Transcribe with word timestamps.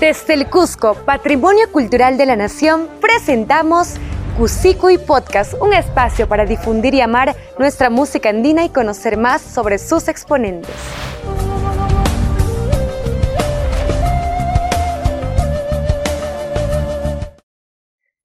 Desde 0.00 0.34
el 0.34 0.50
Cusco, 0.50 0.94
Patrimonio 0.94 1.70
Cultural 1.70 2.18
de 2.18 2.26
la 2.26 2.34
Nación, 2.34 2.88
presentamos 3.00 3.94
y 4.90 4.98
Podcast, 4.98 5.54
un 5.60 5.72
espacio 5.72 6.28
para 6.28 6.44
difundir 6.44 6.94
y 6.94 7.00
amar 7.00 7.36
nuestra 7.60 7.90
música 7.90 8.30
andina 8.30 8.64
y 8.64 8.70
conocer 8.70 9.16
más 9.16 9.40
sobre 9.40 9.78
sus 9.78 10.08
exponentes. 10.08 10.74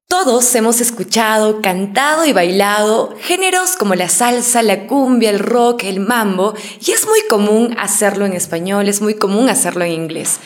Todos 0.08 0.56
hemos 0.56 0.82
escuchado, 0.82 1.62
cantado 1.62 2.26
y 2.26 2.34
bailado 2.34 3.16
géneros 3.22 3.76
como 3.78 3.94
la 3.94 4.10
salsa, 4.10 4.64
la 4.64 4.88
cumbia, 4.88 5.30
el 5.30 5.38
rock, 5.38 5.84
el 5.84 6.00
mambo, 6.00 6.56
y 6.82 6.92
es 6.92 7.06
muy 7.06 7.22
común 7.30 7.76
hacerlo 7.80 8.26
en 8.26 8.34
español, 8.34 8.90
es 8.90 9.02
muy 9.02 9.14
común 9.14 9.50
hacerlo 9.50 9.86
en 9.86 9.92
inglés. 9.92 10.40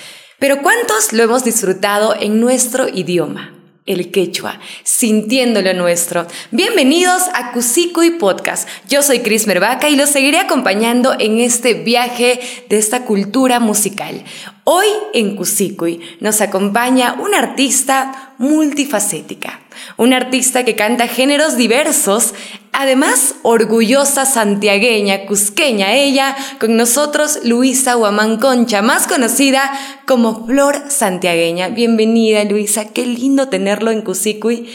Pero 0.44 0.62
¿cuántos 0.62 1.14
lo 1.14 1.24
hemos 1.24 1.46
disfrutado 1.46 2.14
en 2.20 2.42
nuestro 2.42 2.90
idioma? 2.90 3.54
el 3.86 4.12
quechua, 4.12 4.60
sintiendo 4.84 5.62
lo 5.62 5.74
nuestro. 5.74 6.26
Bienvenidos 6.52 7.22
a 7.34 7.52
y 7.54 8.12
Podcast. 8.12 8.68
Yo 8.88 9.04
soy 9.04 9.20
Cris 9.20 9.46
Mervaca 9.48 9.90
y 9.90 9.96
los 9.96 10.10
seguiré 10.10 10.40
acompañando 10.40 11.16
en 11.20 11.40
este 11.40 11.74
viaje 11.74 12.40
de 12.70 12.78
esta 12.78 13.04
cultura 13.04 13.60
musical. 13.60 14.24
Hoy 14.64 14.88
en 15.14 15.36
Cusicuy 15.36 16.00
nos 16.22 16.40
acompaña 16.40 17.18
una 17.20 17.40
artista 17.40 18.34
multifacética, 18.38 19.62
una 19.98 20.18
artista 20.18 20.66
que 20.66 20.76
canta 20.76 21.08
géneros 21.08 21.58
diversos, 21.58 22.34
además 22.72 23.36
orgullosa 23.44 24.26
santiagueña, 24.26 25.26
cusqueña 25.26 25.94
ella, 25.94 26.36
con 26.60 26.76
nosotros 26.78 27.40
Luisa 27.44 27.98
Huamán 27.98 28.38
Concha, 28.38 28.82
más 28.82 29.08
conocida 29.08 29.72
como 30.08 30.46
Flor 30.46 30.84
Santiagueña. 30.90 31.70
Bienvenida 31.70 32.44
Luisa, 32.44 32.94
qué 32.94 33.06
lindo 33.06 33.50
tenerlo 33.50 33.92
en 33.92 34.02
Cusicuy. 34.02 34.70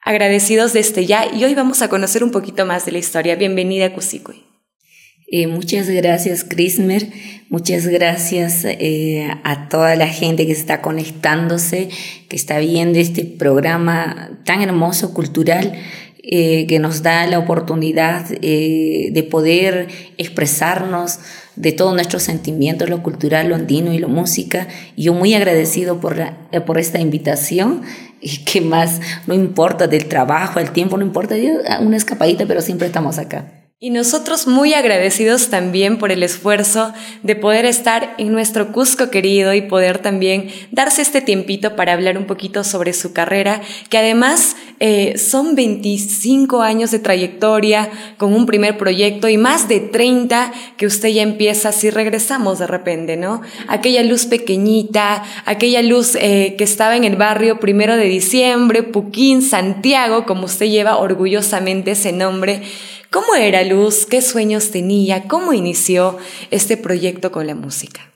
Agradecidos 0.00 0.72
desde 0.72 1.06
ya 1.06 1.26
y 1.32 1.44
hoy 1.44 1.54
vamos 1.54 1.82
a 1.82 1.88
conocer 1.88 2.24
un 2.24 2.30
poquito 2.30 2.64
más 2.64 2.86
de 2.86 2.92
la 2.92 2.98
historia. 2.98 3.36
Bienvenida 3.36 3.92
a. 3.92 4.47
Eh, 5.30 5.46
muchas 5.46 5.90
gracias, 5.90 6.42
Crismer. 6.42 7.06
Muchas 7.50 7.86
gracias 7.86 8.64
eh, 8.64 9.28
a 9.44 9.68
toda 9.68 9.94
la 9.94 10.08
gente 10.08 10.46
que 10.46 10.52
está 10.52 10.80
conectándose, 10.80 11.90
que 12.28 12.36
está 12.36 12.58
viendo 12.58 12.98
este 12.98 13.24
programa 13.24 14.30
tan 14.44 14.62
hermoso, 14.62 15.12
cultural, 15.12 15.74
eh, 16.22 16.66
que 16.66 16.78
nos 16.78 17.02
da 17.02 17.26
la 17.26 17.38
oportunidad 17.38 18.26
de 18.28 19.28
poder 19.30 19.88
expresarnos 20.16 21.18
de 21.56 21.72
todos 21.72 21.94
nuestros 21.94 22.22
sentimientos, 22.22 22.88
lo 22.88 23.02
cultural, 23.02 23.48
lo 23.48 23.54
andino 23.54 23.92
y 23.92 23.98
lo 23.98 24.08
música. 24.08 24.68
Yo 24.96 25.12
muy 25.12 25.34
agradecido 25.34 26.00
por, 26.00 26.16
por 26.66 26.78
esta 26.78 27.00
invitación 27.00 27.82
y 28.20 28.44
que 28.44 28.62
más 28.62 29.00
no 29.26 29.34
importa 29.34 29.88
del 29.88 30.06
trabajo, 30.06 30.58
el 30.58 30.70
tiempo, 30.70 30.96
no 30.96 31.04
importa, 31.04 31.34
una 31.80 31.96
escapadita, 31.96 32.46
pero 32.46 32.62
siempre 32.62 32.86
estamos 32.86 33.18
acá. 33.18 33.57
Y 33.80 33.90
nosotros 33.90 34.48
muy 34.48 34.74
agradecidos 34.74 35.50
también 35.50 35.98
por 35.98 36.10
el 36.10 36.24
esfuerzo 36.24 36.92
de 37.22 37.36
poder 37.36 37.64
estar 37.64 38.16
en 38.18 38.32
nuestro 38.32 38.72
Cusco 38.72 39.08
querido 39.08 39.54
y 39.54 39.60
poder 39.60 39.98
también 40.00 40.50
darse 40.72 41.00
este 41.00 41.20
tiempito 41.20 41.76
para 41.76 41.92
hablar 41.92 42.18
un 42.18 42.24
poquito 42.24 42.64
sobre 42.64 42.92
su 42.92 43.12
carrera, 43.12 43.62
que 43.88 43.96
además 43.96 44.56
eh, 44.80 45.16
son 45.16 45.54
25 45.54 46.60
años 46.60 46.90
de 46.90 46.98
trayectoria 46.98 47.88
con 48.16 48.34
un 48.34 48.46
primer 48.46 48.76
proyecto 48.76 49.28
y 49.28 49.36
más 49.36 49.68
de 49.68 49.78
30 49.78 50.52
que 50.76 50.86
usted 50.86 51.10
ya 51.10 51.22
empieza 51.22 51.70
si 51.70 51.90
regresamos 51.90 52.58
de 52.58 52.66
repente, 52.66 53.16
¿no? 53.16 53.42
Aquella 53.68 54.02
luz 54.02 54.26
pequeñita, 54.26 55.22
aquella 55.44 55.82
luz 55.82 56.16
eh, 56.16 56.56
que 56.58 56.64
estaba 56.64 56.96
en 56.96 57.04
el 57.04 57.14
barrio 57.14 57.60
primero 57.60 57.96
de 57.96 58.06
diciembre, 58.06 58.82
Puquín, 58.82 59.40
Santiago, 59.40 60.26
como 60.26 60.46
usted 60.46 60.66
lleva 60.66 60.96
orgullosamente 60.96 61.92
ese 61.92 62.10
nombre 62.10 62.62
¿Cómo 63.10 63.34
era 63.34 63.64
Luz? 63.64 64.04
¿Qué 64.04 64.20
sueños 64.20 64.70
tenía? 64.70 65.28
¿Cómo 65.28 65.54
inició 65.54 66.18
este 66.50 66.76
proyecto 66.76 67.32
con 67.32 67.46
la 67.46 67.54
música? 67.54 68.12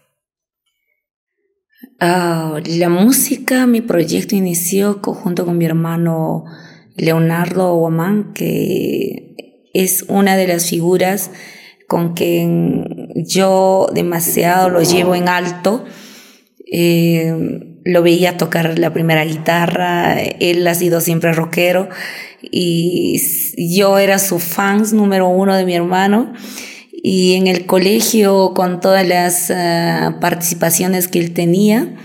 Ah, 1.99 2.61
la 2.67 2.91
música, 2.91 3.67
mi 3.67 3.81
proyecto 3.81 4.37
inició 4.37 5.01
junto 5.03 5.47
con 5.47 5.57
mi 5.57 5.65
hermano 5.65 6.45
Leonardo 6.97 7.75
Guamán, 7.77 8.35
que 8.35 9.69
es 9.73 10.05
una 10.09 10.37
de 10.37 10.47
las 10.47 10.69
figuras 10.69 11.31
con 11.89 12.13
quien 12.13 13.09
yo 13.15 13.89
demasiado 13.95 14.69
lo 14.69 14.83
llevo 14.83 15.15
en 15.15 15.29
alto. 15.29 15.87
Eh, 16.71 17.79
lo 17.85 18.03
veía 18.03 18.37
tocar 18.37 18.79
la 18.79 18.93
primera 18.93 19.25
guitarra, 19.25 20.21
él 20.21 20.67
ha 20.67 20.75
sido 20.75 21.01
siempre 21.01 21.33
rockero 21.33 21.89
y 22.51 23.21
yo 23.77 23.99
era 23.99 24.19
su 24.19 24.39
fans 24.39 24.93
número 24.93 25.29
uno 25.29 25.55
de 25.55 25.65
mi 25.65 25.75
hermano. 25.75 26.33
Y 27.05 27.35
en 27.35 27.49
el 27.49 27.67
colegio 27.67 28.53
con 28.55 28.79
todas 28.81 29.07
las 29.07 29.51
ah, 29.51 30.19
participaciones 30.21 31.09
que 31.09 31.19
él 31.19 31.33
tenía 31.33 31.97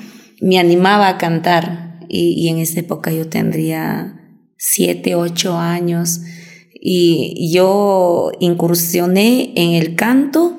me 0.41 0.57
animaba 0.57 1.07
a 1.07 1.17
cantar. 1.17 1.99
Y, 2.09 2.47
en 2.47 2.57
esa 2.57 2.79
época 2.79 3.11
yo 3.11 3.27
tendría 3.27 4.19
siete, 4.57 5.15
ocho 5.15 5.57
años. 5.57 6.21
Y 6.73 7.51
yo 7.53 8.31
incursioné 8.39 9.51
en 9.55 9.73
el 9.73 9.95
canto 9.95 10.57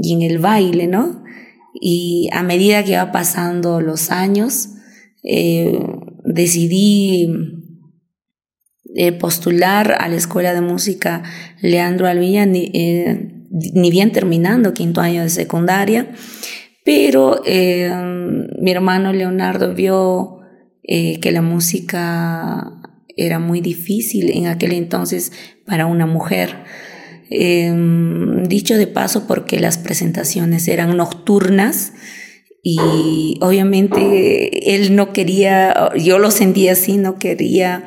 y 0.00 0.14
en 0.14 0.22
el 0.22 0.38
baile, 0.38 0.86
¿no? 0.86 1.22
Y 1.74 2.28
a 2.32 2.42
medida 2.42 2.82
que 2.82 2.92
iba 2.92 3.12
pasando 3.12 3.80
los 3.80 4.10
años, 4.10 4.70
eh, 5.22 5.78
decidí 6.24 7.28
eh, 8.98 9.12
postular 9.12 9.94
a 10.00 10.08
la 10.08 10.16
Escuela 10.16 10.54
de 10.54 10.62
Música 10.62 11.22
Leandro 11.60 12.06
Alvilla, 12.06 12.46
ni, 12.46 12.70
eh, 12.72 13.28
bien 13.50 14.10
terminando 14.10 14.72
quinto 14.72 15.02
año 15.02 15.22
de 15.22 15.28
secundaria, 15.28 16.12
pero 16.82 17.42
eh, 17.44 17.92
mi 18.58 18.70
hermano 18.70 19.12
Leonardo 19.12 19.74
vio 19.74 20.40
que 20.82 21.30
la 21.32 21.42
música 21.42 22.72
era 23.16 23.40
muy 23.40 23.60
difícil 23.60 24.30
en 24.30 24.46
aquel 24.46 24.72
entonces 24.72 25.32
para 25.66 25.86
una 25.86 26.06
mujer. 26.06 26.64
dicho 27.28 28.78
de 28.78 28.86
paso 28.86 29.26
porque 29.26 29.58
las 29.58 29.78
presentaciones 29.78 30.68
eran 30.68 30.96
nocturnas, 30.96 31.92
y 32.62 33.38
obviamente 33.42 34.74
él 34.74 34.96
no 34.96 35.12
quería, 35.12 35.92
yo 35.96 36.18
lo 36.18 36.30
sentía 36.30 36.72
así, 36.72 36.96
no 36.96 37.18
quería 37.18 37.84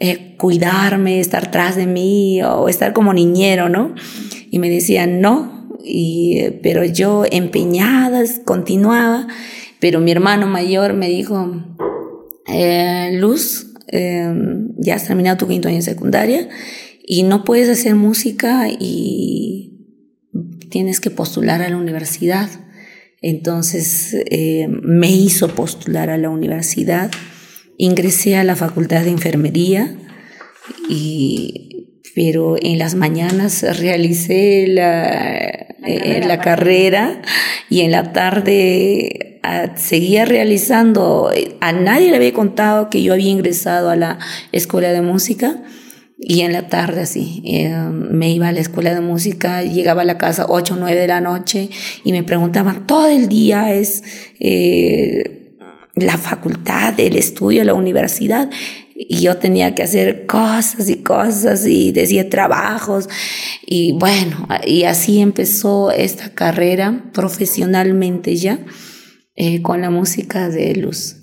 eh, 0.00 0.34
cuidarme, 0.38 1.20
estar 1.20 1.50
tras 1.50 1.76
de 1.76 1.86
mí 1.86 2.42
o 2.42 2.70
estar 2.70 2.94
como 2.94 3.12
niñero, 3.12 3.68
¿no? 3.68 3.94
Y 4.50 4.58
me 4.58 4.70
decían, 4.70 5.20
no, 5.20 5.68
y, 5.84 6.52
pero 6.62 6.84
yo 6.84 7.24
empeñada, 7.30 8.24
continuaba, 8.46 9.28
pero 9.78 10.00
mi 10.00 10.10
hermano 10.10 10.46
mayor 10.46 10.94
me 10.94 11.08
dijo, 11.08 11.62
eh, 12.46 13.10
Luz, 13.20 13.74
em, 13.88 14.70
ya 14.78 14.94
has 14.94 15.06
terminado 15.06 15.36
tu 15.36 15.46
quinto 15.46 15.68
año 15.68 15.76
de 15.76 15.82
secundaria 15.82 16.48
y 17.06 17.22
no 17.22 17.44
puedes 17.44 17.68
hacer 17.68 17.94
música 17.94 18.68
y 18.70 19.86
tienes 20.70 21.00
que 21.00 21.10
postular 21.10 21.60
a 21.60 21.68
la 21.68 21.76
universidad. 21.76 22.48
Entonces 23.20 24.16
eh, 24.30 24.66
me 24.68 25.10
hizo 25.10 25.48
postular 25.48 26.08
a 26.08 26.16
la 26.16 26.30
universidad 26.30 27.10
Ingresé 27.82 28.36
a 28.36 28.44
la 28.44 28.56
facultad 28.56 29.04
de 29.04 29.10
enfermería, 29.10 29.96
y, 30.90 31.86
pero 32.14 32.56
en 32.60 32.78
las 32.78 32.94
mañanas 32.94 33.62
realicé 33.78 34.66
la, 34.68 35.48
eh, 35.86 36.22
la 36.26 36.40
carrera 36.40 37.22
y 37.70 37.80
en 37.80 37.92
la 37.92 38.12
tarde 38.12 39.40
ah, 39.42 39.74
seguía 39.76 40.26
realizando. 40.26 41.30
A 41.62 41.72
nadie 41.72 42.10
le 42.10 42.16
había 42.16 42.34
contado 42.34 42.90
que 42.90 43.02
yo 43.02 43.14
había 43.14 43.30
ingresado 43.30 43.88
a 43.88 43.96
la 43.96 44.18
escuela 44.52 44.92
de 44.92 45.00
música. 45.00 45.62
Y 46.18 46.42
en 46.42 46.52
la 46.52 46.68
tarde, 46.68 47.00
así, 47.00 47.42
eh, 47.46 47.70
me 47.70 48.30
iba 48.30 48.48
a 48.48 48.52
la 48.52 48.60
escuela 48.60 48.94
de 48.94 49.00
música, 49.00 49.62
llegaba 49.62 50.02
a 50.02 50.04
la 50.04 50.18
casa 50.18 50.44
8 50.50 50.74
o 50.74 50.76
9 50.76 51.00
de 51.00 51.06
la 51.06 51.22
noche 51.22 51.70
y 52.04 52.12
me 52.12 52.22
preguntaban, 52.22 52.86
todo 52.86 53.08
el 53.08 53.26
día 53.26 53.72
es 53.72 54.02
eh, 54.38 55.39
la 55.94 56.16
facultad, 56.16 56.98
el 56.98 57.16
estudio, 57.16 57.64
la 57.64 57.74
universidad. 57.74 58.50
Y 58.94 59.20
yo 59.20 59.38
tenía 59.38 59.74
que 59.74 59.82
hacer 59.82 60.26
cosas 60.26 60.88
y 60.90 61.02
cosas 61.02 61.66
y 61.66 61.92
decía 61.92 62.28
trabajos. 62.28 63.08
Y 63.66 63.92
bueno, 63.92 64.46
y 64.66 64.84
así 64.84 65.20
empezó 65.20 65.90
esta 65.90 66.34
carrera 66.34 67.10
profesionalmente 67.12 68.36
ya 68.36 68.60
eh, 69.36 69.62
con 69.62 69.80
la 69.80 69.90
música 69.90 70.48
de 70.48 70.74
luz. 70.76 71.16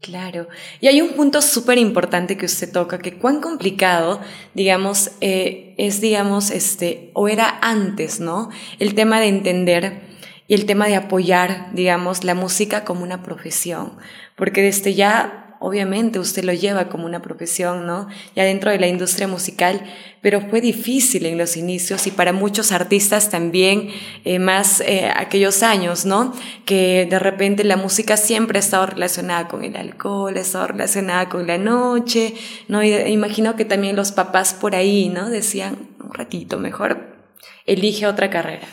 Claro, 0.00 0.46
y 0.80 0.86
hay 0.86 1.02
un 1.02 1.14
punto 1.14 1.42
súper 1.42 1.76
importante 1.76 2.36
que 2.36 2.46
usted 2.46 2.70
toca, 2.70 3.00
que 3.00 3.18
cuán 3.18 3.40
complicado, 3.40 4.20
digamos, 4.54 5.10
eh, 5.20 5.74
es, 5.76 6.00
digamos, 6.00 6.52
este, 6.52 7.10
o 7.14 7.26
era 7.26 7.58
antes, 7.62 8.20
¿no? 8.20 8.48
El 8.78 8.94
tema 8.94 9.20
de 9.20 9.26
entender 9.26 10.07
y 10.48 10.54
el 10.54 10.66
tema 10.66 10.86
de 10.86 10.96
apoyar, 10.96 11.68
digamos, 11.74 12.24
la 12.24 12.34
música 12.34 12.84
como 12.84 13.02
una 13.04 13.22
profesión, 13.22 13.92
porque 14.34 14.62
desde 14.62 14.94
ya 14.94 15.44
obviamente 15.60 16.18
usted 16.18 16.44
lo 16.44 16.52
lleva 16.52 16.88
como 16.88 17.04
una 17.04 17.20
profesión, 17.20 17.86
¿no? 17.86 18.08
Ya 18.36 18.44
dentro 18.44 18.70
de 18.70 18.78
la 18.78 18.86
industria 18.86 19.26
musical, 19.26 19.82
pero 20.20 20.40
fue 20.40 20.60
difícil 20.60 21.26
en 21.26 21.36
los 21.36 21.56
inicios 21.56 22.06
y 22.06 22.10
para 22.10 22.32
muchos 22.32 22.72
artistas 22.72 23.28
también, 23.28 23.90
eh, 24.24 24.38
más 24.38 24.80
eh, 24.80 25.10
aquellos 25.14 25.62
años, 25.62 26.06
¿no? 26.06 26.32
Que 26.64 27.06
de 27.10 27.18
repente 27.18 27.64
la 27.64 27.76
música 27.76 28.16
siempre 28.16 28.58
ha 28.58 28.60
estado 28.60 28.86
relacionada 28.86 29.48
con 29.48 29.64
el 29.64 29.76
alcohol, 29.76 30.36
ha 30.36 30.40
estado 30.40 30.68
relacionada 30.68 31.28
con 31.28 31.46
la 31.46 31.58
noche, 31.58 32.34
¿no? 32.68 32.82
Y 32.82 32.94
imagino 32.94 33.56
que 33.56 33.64
también 33.64 33.96
los 33.96 34.12
papás 34.12 34.54
por 34.54 34.74
ahí, 34.74 35.08
¿no? 35.08 35.28
Decían, 35.28 35.88
un 36.02 36.14
ratito, 36.14 36.58
mejor 36.58 37.18
elige 37.66 38.06
otra 38.06 38.30
carrera. 38.30 38.68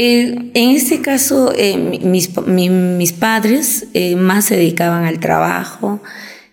Eh, 0.00 0.52
en 0.54 0.76
este 0.76 1.00
caso, 1.00 1.52
eh, 1.56 1.76
mis, 1.76 2.30
mis, 2.46 3.12
padres 3.12 3.88
eh, 3.94 4.14
más 4.14 4.44
se 4.44 4.54
dedicaban 4.54 5.04
al 5.06 5.18
trabajo, 5.18 6.00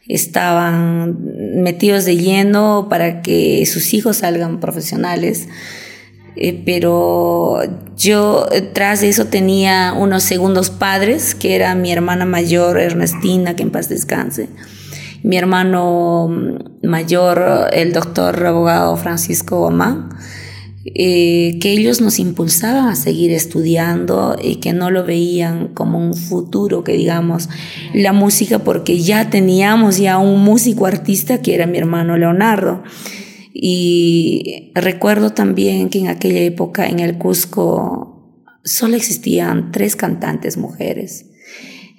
estaban 0.08 1.16
metidos 1.62 2.06
de 2.06 2.18
lleno 2.18 2.88
para 2.90 3.22
que 3.22 3.64
sus 3.68 3.94
hijos 3.94 4.18
salgan 4.18 4.60
profesionales, 4.60 5.48
pero 6.66 7.60
yo 7.96 8.48
tras 8.74 9.02
de 9.02 9.10
eso 9.10 9.26
tenía 9.26 9.94
unos 9.94 10.24
segundos 10.24 10.72
padres, 10.72 11.36
que 11.36 11.56
era 11.56 11.76
mi 11.76 11.92
hermana 11.92 12.26
mayor 12.26 12.80
Ernestina, 12.80 13.56
que 13.56 13.62
en 13.62 13.70
paz 13.70 13.90
descanse, 13.90 14.50
mi 15.22 15.38
hermano 15.38 16.58
mayor, 16.82 17.70
el 17.74 17.94
doctor 17.94 18.44
abogado 18.44 18.98
Francisco 18.98 19.62
Omán, 19.62 20.10
eh, 20.88 21.58
que 21.60 21.72
ellos 21.72 22.00
nos 22.00 22.20
impulsaban 22.20 22.90
a 22.90 22.96
seguir 22.96 23.32
estudiando 23.32 24.36
y 24.40 24.58
que 24.58 24.72
no 24.72 24.92
lo 24.92 25.04
veían 25.04 25.70
como 25.70 25.98
un 25.98 26.14
futuro, 26.14 26.84
que 26.84 26.94
digamos, 26.94 27.50
la 27.96 28.14
música, 28.14 28.60
porque 28.60 29.00
ya 29.00 29.32
teníamos 29.32 29.98
ya 29.98 30.20
un 30.20 30.44
músico 30.44 30.86
artista 30.86 31.42
que 31.42 31.56
era 31.56 31.66
mi 31.66 31.80
hermano 31.80 32.18
Leonardo. 32.18 32.84
Y 33.52 34.72
recuerdo 34.76 35.32
también 35.32 35.90
que 35.90 36.00
en 36.00 36.08
aquella 36.08 36.42
época 36.42 36.88
en 36.88 37.00
el 37.00 37.18
Cusco 37.18 38.44
solo 38.64 38.96
existían 38.96 39.72
tres 39.72 39.96
cantantes 39.96 40.56
mujeres. 40.56 41.26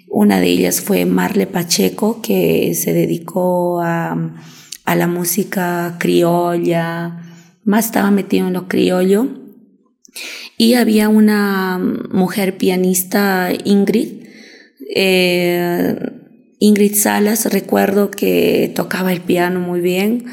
Una 0.09 0.39
de 0.39 0.47
ellas 0.47 0.81
fue 0.81 1.07
Marle 1.07 1.49
Pacheco, 1.49 2.23
que 2.23 2.73
se 2.75 2.93
dedicó 2.93 3.81
a, 3.81 4.37
a 4.85 4.95
la 4.95 5.09
música 5.09 5.97
criolla, 5.99 7.26
más 7.67 7.87
estaba 7.87 8.11
metido 8.11 8.47
en 8.47 8.55
lo 8.55 8.69
criollo. 8.69 9.29
Y 10.57 10.75
había 10.75 11.11
una 11.11 11.79
mujer 12.11 12.57
pianista, 12.57 13.51
Ingrid, 13.65 14.25
eh, 14.95 15.95
Ingrid 16.59 16.95
Salas, 16.95 17.53
recuerdo 17.53 18.11
que 18.11 18.73
tocaba 18.75 19.13
el 19.13 19.21
piano 19.21 19.61
muy 19.61 19.81
bien. 19.81 20.25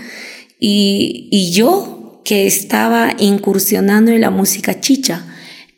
Y, 0.59 1.27
y 1.31 1.51
yo 1.51 2.21
que 2.24 2.47
estaba 2.47 3.13
incursionando 3.19 4.12
en 4.12 4.21
la 4.21 4.30
música 4.30 4.80
chicha, 4.80 5.25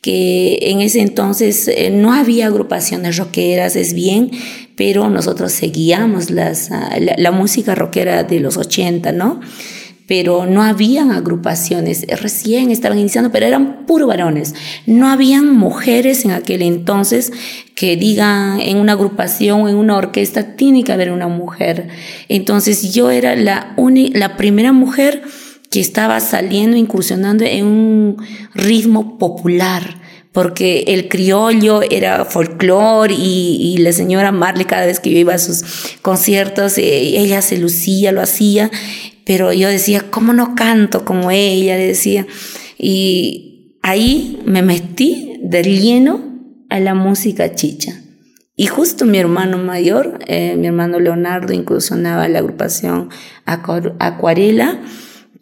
que 0.00 0.58
en 0.62 0.80
ese 0.80 1.00
entonces 1.00 1.66
eh, 1.66 1.90
no 1.90 2.12
había 2.12 2.46
agrupaciones 2.46 3.16
rockeras, 3.16 3.74
es 3.74 3.94
bien, 3.94 4.30
pero 4.76 5.10
nosotros 5.10 5.50
seguíamos 5.50 6.30
las, 6.30 6.70
la, 6.70 7.16
la 7.18 7.30
música 7.32 7.74
rockera 7.74 8.22
de 8.22 8.38
los 8.38 8.56
80, 8.56 9.10
¿no? 9.10 9.40
Pero 10.06 10.46
no 10.46 10.62
habían 10.62 11.10
agrupaciones, 11.10 12.06
recién 12.20 12.70
estaban 12.70 12.98
iniciando, 12.98 13.32
pero 13.32 13.46
eran 13.46 13.86
puro 13.86 14.06
varones. 14.06 14.54
No 14.86 15.08
habían 15.08 15.52
mujeres 15.52 16.24
en 16.24 16.30
aquel 16.30 16.62
entonces 16.62 17.32
que 17.74 17.96
digan 17.96 18.60
en 18.60 18.78
una 18.78 18.92
agrupación 18.92 19.68
en 19.68 19.76
una 19.76 19.96
orquesta 19.96 20.54
tiene 20.56 20.84
que 20.84 20.92
haber 20.92 21.10
una 21.10 21.28
mujer. 21.28 21.88
Entonces 22.28 22.94
yo 22.94 23.10
era 23.10 23.34
la, 23.34 23.74
la 23.76 24.36
primera 24.36 24.72
mujer 24.72 25.22
que 25.70 25.80
estaba 25.80 26.20
saliendo, 26.20 26.76
incursionando 26.76 27.44
en 27.44 27.66
un 27.66 28.16
ritmo 28.54 29.18
popular 29.18 30.06
porque 30.32 30.84
el 30.88 31.08
criollo 31.08 31.80
era 31.80 32.26
folclore 32.26 33.14
y, 33.14 33.74
y, 33.74 33.78
la 33.78 33.90
señora 33.92 34.32
Marley 34.32 34.66
cada 34.66 34.84
vez 34.84 35.00
que 35.00 35.08
yo 35.08 35.16
iba 35.16 35.32
a 35.32 35.38
sus 35.38 35.62
conciertos, 36.02 36.76
eh, 36.76 37.18
ella 37.18 37.40
se 37.40 37.56
lucía, 37.56 38.12
lo 38.12 38.20
hacía, 38.20 38.70
pero 39.26 39.52
yo 39.52 39.68
decía, 39.68 40.04
¿cómo 40.08 40.32
no 40.32 40.54
canto 40.54 41.04
como 41.04 41.32
ella? 41.32 41.76
Decía. 41.76 42.28
Y 42.78 43.76
ahí 43.82 44.40
me 44.46 44.62
metí 44.62 45.40
de 45.42 45.64
lleno 45.64 46.20
a 46.70 46.78
la 46.78 46.94
música 46.94 47.52
chicha. 47.52 48.00
Y 48.54 48.66
justo 48.68 49.04
mi 49.04 49.18
hermano 49.18 49.58
mayor, 49.58 50.20
eh, 50.28 50.54
mi 50.56 50.68
hermano 50.68 51.00
Leonardo, 51.00 51.52
incursionaba 51.52 52.28
la 52.28 52.38
agrupación 52.38 53.10
Acuarela, 53.44 54.80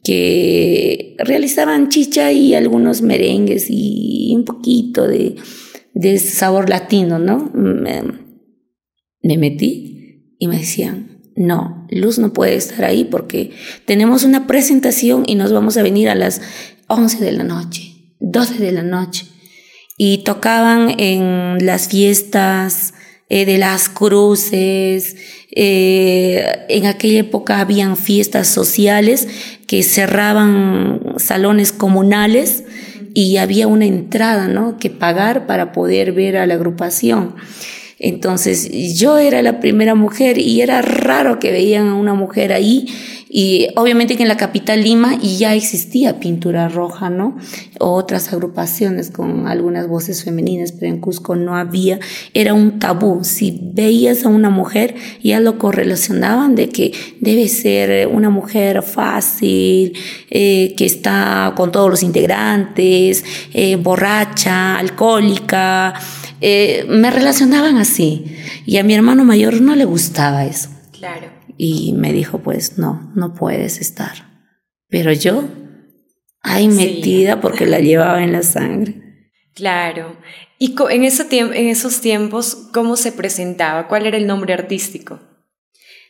que 0.02 1.14
realizaban 1.18 1.90
chicha 1.90 2.32
y 2.32 2.54
algunos 2.54 3.02
merengues 3.02 3.66
y 3.68 4.32
un 4.34 4.46
poquito 4.46 5.06
de, 5.06 5.36
de 5.92 6.18
sabor 6.18 6.70
latino, 6.70 7.18
¿no? 7.18 7.50
Me, 7.54 8.02
me 9.22 9.36
metí 9.36 10.34
y 10.38 10.48
me 10.48 10.58
decían, 10.58 11.20
no, 11.36 11.83
Luz 11.94 12.18
no 12.18 12.32
puede 12.32 12.54
estar 12.54 12.84
ahí 12.84 13.04
porque 13.04 13.52
tenemos 13.86 14.24
una 14.24 14.46
presentación 14.46 15.24
y 15.26 15.34
nos 15.34 15.52
vamos 15.52 15.76
a 15.76 15.82
venir 15.82 16.08
a 16.08 16.14
las 16.14 16.40
11 16.88 17.24
de 17.24 17.32
la 17.32 17.44
noche, 17.44 18.14
12 18.20 18.58
de 18.58 18.72
la 18.72 18.82
noche. 18.82 19.26
Y 19.96 20.24
tocaban 20.24 20.98
en 20.98 21.64
las 21.64 21.88
fiestas 21.88 22.94
eh, 23.28 23.46
de 23.46 23.58
las 23.58 23.88
cruces, 23.88 25.16
eh, 25.50 26.66
en 26.68 26.86
aquella 26.86 27.20
época 27.20 27.60
habían 27.60 27.96
fiestas 27.96 28.48
sociales 28.48 29.28
que 29.66 29.82
cerraban 29.82 31.14
salones 31.16 31.70
comunales 31.70 32.64
y 33.14 33.36
había 33.36 33.68
una 33.68 33.86
entrada, 33.86 34.48
¿no? 34.48 34.78
Que 34.78 34.90
pagar 34.90 35.46
para 35.46 35.70
poder 35.70 36.12
ver 36.12 36.36
a 36.36 36.46
la 36.46 36.54
agrupación. 36.54 37.36
Entonces 37.98 38.96
yo 38.98 39.18
era 39.18 39.42
la 39.42 39.60
primera 39.60 39.94
mujer 39.94 40.38
y 40.38 40.60
era 40.60 40.82
raro 40.82 41.38
que 41.38 41.52
veían 41.52 41.88
a 41.88 41.94
una 41.94 42.14
mujer 42.14 42.52
ahí 42.52 42.86
y 43.36 43.66
obviamente 43.74 44.16
que 44.16 44.22
en 44.22 44.28
la 44.28 44.36
capital 44.36 44.84
Lima 44.84 45.18
ya 45.20 45.56
existía 45.56 46.20
pintura 46.20 46.68
roja, 46.68 47.10
¿no? 47.10 47.36
Otras 47.80 48.32
agrupaciones 48.32 49.10
con 49.10 49.48
algunas 49.48 49.88
voces 49.88 50.22
femeninas, 50.22 50.70
pero 50.70 50.86
en 50.92 51.00
Cusco 51.00 51.34
no 51.34 51.56
había, 51.56 51.98
era 52.32 52.54
un 52.54 52.78
tabú. 52.78 53.24
Si 53.24 53.58
veías 53.60 54.24
a 54.24 54.28
una 54.28 54.50
mujer 54.50 54.94
ya 55.20 55.40
lo 55.40 55.58
correlacionaban 55.58 56.54
de 56.54 56.68
que 56.68 56.92
debe 57.20 57.48
ser 57.48 58.06
una 58.06 58.30
mujer 58.30 58.84
fácil, 58.84 59.94
eh, 60.30 60.72
que 60.76 60.86
está 60.86 61.54
con 61.56 61.72
todos 61.72 61.90
los 61.90 62.04
integrantes, 62.04 63.24
eh, 63.52 63.74
borracha, 63.74 64.78
alcohólica. 64.78 65.94
Eh, 66.46 66.84
me 66.90 67.10
relacionaban 67.10 67.78
así. 67.78 68.36
Y 68.66 68.76
a 68.76 68.84
mi 68.84 68.94
hermano 68.94 69.24
mayor 69.24 69.62
no 69.62 69.74
le 69.74 69.86
gustaba 69.86 70.44
eso. 70.44 70.68
Claro. 70.92 71.30
Y 71.56 71.94
me 71.94 72.12
dijo, 72.12 72.40
pues 72.40 72.76
no, 72.76 73.10
no 73.16 73.32
puedes 73.32 73.80
estar. 73.80 74.44
Pero 74.90 75.10
yo, 75.14 75.48
ahí 76.42 76.68
metida 76.68 77.40
porque 77.40 77.64
la 77.64 77.80
llevaba 77.80 78.22
en 78.22 78.32
la 78.32 78.42
sangre. 78.42 79.30
Claro. 79.54 80.18
¿Y 80.58 80.74
en, 80.90 81.04
ese 81.04 81.26
en 81.30 81.68
esos 81.68 82.02
tiempos 82.02 82.68
cómo 82.74 82.96
se 82.96 83.12
presentaba? 83.12 83.88
¿Cuál 83.88 84.04
era 84.04 84.18
el 84.18 84.26
nombre 84.26 84.52
artístico? 84.52 85.20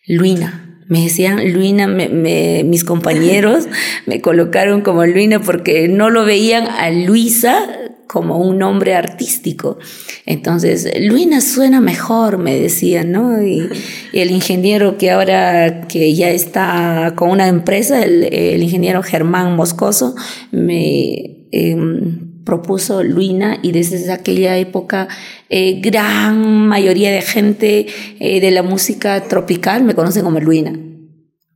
Luina. 0.08 0.82
Me 0.88 1.04
decían 1.04 1.52
Luina, 1.52 1.86
mis 1.86 2.82
compañeros 2.82 3.68
me 4.06 4.20
colocaron 4.20 4.80
como 4.80 5.06
Luina 5.06 5.40
porque 5.40 5.86
no 5.86 6.10
lo 6.10 6.24
veían 6.24 6.66
a 6.66 6.90
Luisa 6.90 7.83
como 8.06 8.38
un 8.38 8.58
nombre 8.58 8.94
artístico. 8.94 9.78
Entonces, 10.26 10.88
Luina 11.00 11.40
suena 11.40 11.80
mejor, 11.80 12.38
me 12.38 12.58
decían, 12.58 13.12
¿no? 13.12 13.42
Y, 13.42 13.68
el 14.12 14.30
ingeniero 14.30 14.96
que 14.96 15.10
ahora 15.10 15.82
que 15.88 16.14
ya 16.14 16.30
está 16.30 17.14
con 17.16 17.30
una 17.30 17.48
empresa, 17.48 18.02
el, 18.02 18.62
ingeniero 18.62 19.02
Germán 19.02 19.56
Moscoso, 19.56 20.14
me 20.52 21.48
em, 21.50 22.44
propuso 22.44 23.02
Luina 23.02 23.58
y 23.62 23.72
desde 23.72 24.12
aquella 24.12 24.56
época 24.58 25.08
eh, 25.48 25.80
gran 25.80 26.68
mayoría 26.68 27.10
de 27.10 27.22
gente 27.22 27.86
eh, 28.20 28.40
de 28.40 28.50
la 28.50 28.62
música 28.62 29.22
tropical 29.24 29.82
me 29.82 29.94
conoce 29.94 30.22
como 30.22 30.38
Luina. 30.40 30.72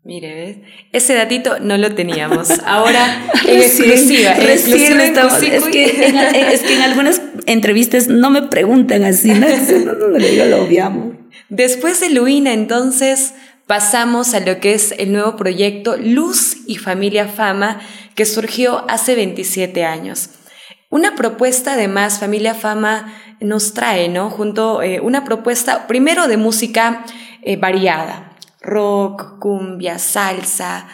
Mire, 0.09 0.35
¿ves? 0.35 0.57
Ese 0.91 1.13
datito 1.13 1.59
no 1.61 1.77
lo 1.77 1.95
teníamos. 1.95 2.49
Ahora 2.65 3.31
en 3.47 3.61
exclusiva. 3.61 4.33
Recién 4.33 4.99
estamos, 5.03 5.35
es, 5.43 5.65
que 5.65 6.09
en, 6.09 6.17
es, 6.17 6.63
que 6.63 6.77
en, 6.77 6.81
algunas 6.81 7.21
entrevistas 7.45 8.09
no 8.09 8.31
me 8.31 8.41
preguntan 8.41 9.05
así, 9.05 9.35
¿no? 9.35 9.47
lo 9.47 10.63
obviamos. 10.63 11.15
Después 11.51 12.01
de 12.01 12.09
Luina, 12.09 12.55
entonces, 12.55 13.35
pasamos 13.67 14.33
a 14.33 14.41
lo 14.41 14.61
que 14.61 14.73
es 14.73 14.95
el 14.97 15.13
nuevo 15.13 15.37
proyecto 15.37 15.99
Luz 15.99 16.57
y 16.67 16.77
Familia 16.77 17.29
Fama, 17.29 17.83
que 18.15 18.25
surgió 18.25 18.89
hace 18.89 19.15
27 19.15 19.85
años. 19.85 20.31
Una 20.89 21.17
propuesta 21.17 21.75
además, 21.75 22.19
Familia 22.19 22.55
Fama 22.55 23.15
nos 23.43 23.75
trae, 23.75 24.09
¿no? 24.09 24.31
Junto 24.31 24.81
eh, 24.81 25.01
una 25.01 25.27
propuesta 25.27 25.87
primero 25.87 26.29
de 26.29 26.39
música 26.39 27.05
eh, 27.43 27.57
variada, 27.57 28.28
rock, 28.61 29.39
cumbia, 29.39 29.99
salsa, 29.99 30.89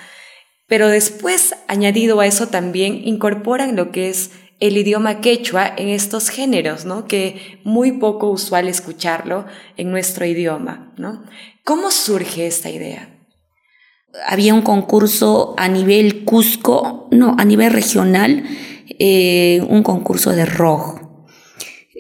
pero 0.66 0.88
después, 0.88 1.54
añadido 1.68 2.20
a 2.20 2.26
eso 2.26 2.48
también, 2.48 3.06
incorporan 3.06 3.76
lo 3.76 3.92
que 3.92 4.08
es 4.08 4.30
el 4.60 4.76
idioma 4.76 5.20
quechua 5.20 5.72
en 5.76 5.88
estos 5.88 6.30
géneros, 6.30 6.84
¿no? 6.84 7.06
Que 7.06 7.60
muy 7.64 7.92
poco 7.92 8.30
usual 8.30 8.68
escucharlo 8.68 9.44
en 9.76 9.90
nuestro 9.90 10.24
idioma, 10.24 10.92
¿no? 10.96 11.24
¿Cómo 11.64 11.90
surge 11.90 12.46
esta 12.46 12.70
idea? 12.70 13.10
Había 14.26 14.54
un 14.54 14.62
concurso 14.62 15.54
a 15.58 15.68
nivel 15.68 16.24
Cusco, 16.24 17.08
no, 17.10 17.34
a 17.38 17.44
nivel 17.44 17.72
regional, 17.72 18.44
eh, 18.98 19.60
un 19.68 19.82
concurso 19.82 20.30
de 20.30 20.46
rock. 20.46 21.03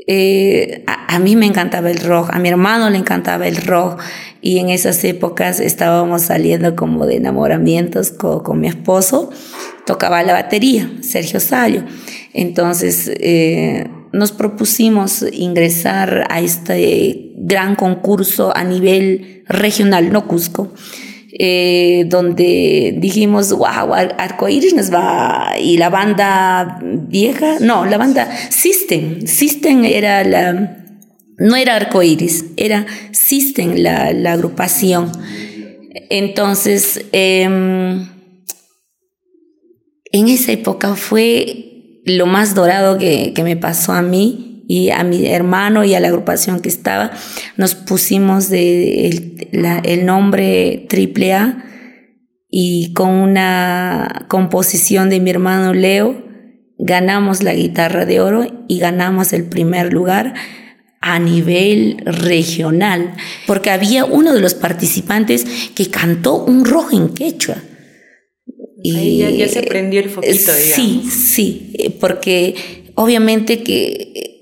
Eh, 0.06 0.84
a, 0.86 1.18
mí 1.18 1.34
me 1.34 1.46
encantaba 1.46 1.90
el 1.90 1.98
rock, 1.98 2.28
a 2.32 2.38
mi 2.38 2.50
hermano 2.50 2.90
le 2.90 2.98
encantaba 2.98 3.46
el 3.46 3.56
rock 3.56 4.02
y 4.42 4.58
en 4.58 4.68
esas 4.68 5.02
épocas 5.04 5.60
estábamos 5.60 6.22
saliendo 6.22 6.76
como 6.76 7.06
de 7.06 7.16
enamoramientos 7.16 8.10
con, 8.10 8.40
con 8.40 8.60
mi 8.60 8.68
esposo, 8.68 9.30
tocaba 9.86 10.22
la 10.22 10.34
batería, 10.34 10.90
Sergio 11.00 11.40
Salio. 11.40 11.84
Entonces 12.34 13.10
eh, 13.14 13.88
nos 14.12 14.32
propusimos 14.32 15.24
ingresar 15.32 16.26
a 16.28 16.40
este 16.40 17.32
gran 17.36 17.74
concurso 17.74 18.54
a 18.54 18.62
nivel 18.64 19.42
regional, 19.46 20.12
no 20.12 20.26
Cusco. 20.26 20.72
Eh, 21.36 22.04
donde 22.06 22.94
dijimos, 22.96 23.50
wow, 23.52 23.92
Arcoiris 23.92 24.72
nos 24.72 24.92
va, 24.92 25.54
y 25.60 25.78
la 25.78 25.90
banda 25.90 26.78
vieja, 26.80 27.56
no, 27.58 27.84
la 27.86 27.98
banda 27.98 28.30
System, 28.50 29.26
System 29.26 29.84
era 29.84 30.22
la, 30.22 30.76
no 31.36 31.56
era 31.56 31.74
Arcoiris, 31.74 32.44
era 32.56 32.86
System 33.10 33.74
la, 33.78 34.12
la 34.12 34.34
agrupación. 34.34 35.10
Entonces, 36.08 37.04
em, 37.10 38.06
en 40.12 40.28
esa 40.28 40.52
época 40.52 40.94
fue 40.94 42.00
lo 42.04 42.26
más 42.26 42.54
dorado 42.54 42.96
que, 42.96 43.32
que 43.34 43.42
me 43.42 43.56
pasó 43.56 43.90
a 43.90 44.02
mí 44.02 44.53
y 44.66 44.90
a 44.90 45.04
mi 45.04 45.26
hermano 45.26 45.84
y 45.84 45.94
a 45.94 46.00
la 46.00 46.08
agrupación 46.08 46.60
que 46.60 46.68
estaba, 46.68 47.12
nos 47.56 47.74
pusimos 47.74 48.48
de 48.48 49.08
el, 49.84 50.06
nombre 50.06 50.86
Triple 50.88 51.32
A 51.32 51.64
y 52.48 52.92
con 52.92 53.10
una 53.10 54.26
composición 54.28 55.10
de 55.10 55.20
mi 55.20 55.30
hermano 55.30 55.74
Leo 55.74 56.24
ganamos 56.78 57.42
la 57.42 57.54
guitarra 57.54 58.06
de 58.06 58.20
oro 58.20 58.46
y 58.68 58.78
ganamos 58.78 59.32
el 59.32 59.44
primer 59.44 59.92
lugar 59.92 60.34
a 61.00 61.18
nivel 61.18 61.98
regional, 62.06 63.14
porque 63.46 63.70
había 63.70 64.06
uno 64.06 64.32
de 64.32 64.40
los 64.40 64.54
participantes 64.54 65.44
que 65.74 65.90
cantó 65.90 66.42
un 66.42 66.64
rojo 66.64 66.96
en 66.96 67.10
quechua. 67.10 67.56
Y 68.82 69.18
ya, 69.18 69.48
se 69.48 69.62
prendió 69.62 70.00
el 70.00 70.08
foquito, 70.08 70.52
Sí, 70.52 71.04
sí, 71.10 71.96
porque 72.00 72.54
obviamente 72.94 73.62
que 73.62 74.33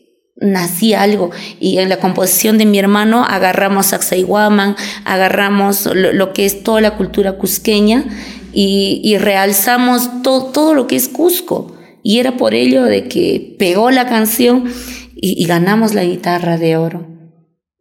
nacía 0.42 1.02
algo. 1.02 1.30
Y 1.60 1.78
en 1.78 1.88
la 1.88 1.98
composición 1.98 2.58
de 2.58 2.66
mi 2.66 2.78
hermano 2.78 3.24
agarramos 3.24 3.86
Sacsayhuaman, 3.86 4.76
agarramos 5.04 5.88
lo, 5.94 6.32
que 6.32 6.44
es 6.44 6.62
toda 6.62 6.80
la 6.80 6.96
cultura 6.96 7.38
cusqueña 7.38 8.04
y, 8.52 9.16
realzamos 9.18 10.22
todo 10.22 10.74
lo 10.74 10.86
que 10.86 10.96
es 10.96 11.08
Cusco. 11.08 11.76
Y 12.02 12.18
era 12.18 12.36
por 12.36 12.54
ello 12.54 12.82
de 12.82 13.08
que 13.08 13.54
pegó 13.58 13.90
la 13.90 14.06
canción 14.06 14.64
y, 15.14 15.44
ganamos 15.46 15.94
la 15.94 16.04
guitarra 16.04 16.58
de 16.58 16.76
oro. 16.76 17.06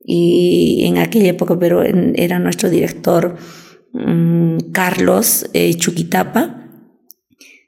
Y 0.03 0.83
en 0.85 0.97
aquella 0.97 1.29
época, 1.29 1.57
pero 1.59 1.83
era 1.83 2.39
nuestro 2.39 2.69
director 2.69 3.37
mm, 3.93 4.71
Carlos 4.71 5.47
eh, 5.53 5.73
Chuquitapa 5.75 6.61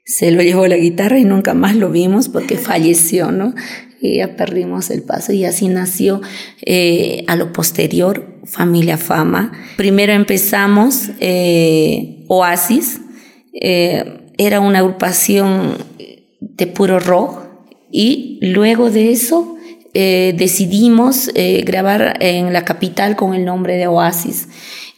se 0.04 0.30
lo 0.30 0.42
llevó 0.42 0.66
la 0.66 0.76
guitarra 0.76 1.18
y 1.18 1.24
nunca 1.24 1.54
más 1.54 1.76
lo 1.76 1.90
vimos 1.90 2.28
porque 2.28 2.56
falleció, 2.58 3.32
¿no? 3.32 3.54
Y 4.04 4.18
ya 4.18 4.36
perdimos 4.36 4.90
el 4.90 5.02
paso 5.02 5.32
y 5.32 5.46
así 5.46 5.68
nació 5.68 6.20
eh, 6.60 7.24
a 7.26 7.36
lo 7.36 7.54
posterior 7.54 8.38
Familia 8.44 8.98
Fama. 8.98 9.52
Primero 9.78 10.12
empezamos 10.12 11.08
eh, 11.20 12.22
Oasis, 12.28 13.00
eh, 13.58 14.30
era 14.36 14.60
una 14.60 14.80
agrupación 14.80 15.78
de 16.38 16.66
puro 16.66 17.00
rock 17.00 17.38
y 17.90 18.38
luego 18.42 18.90
de 18.90 19.10
eso 19.10 19.50
decidimos 19.94 21.30
grabar 21.64 22.16
en 22.18 22.52
la 22.52 22.64
capital 22.64 23.14
con 23.14 23.32
el 23.32 23.44
nombre 23.44 23.76
de 23.76 23.86
Oasis 23.86 24.48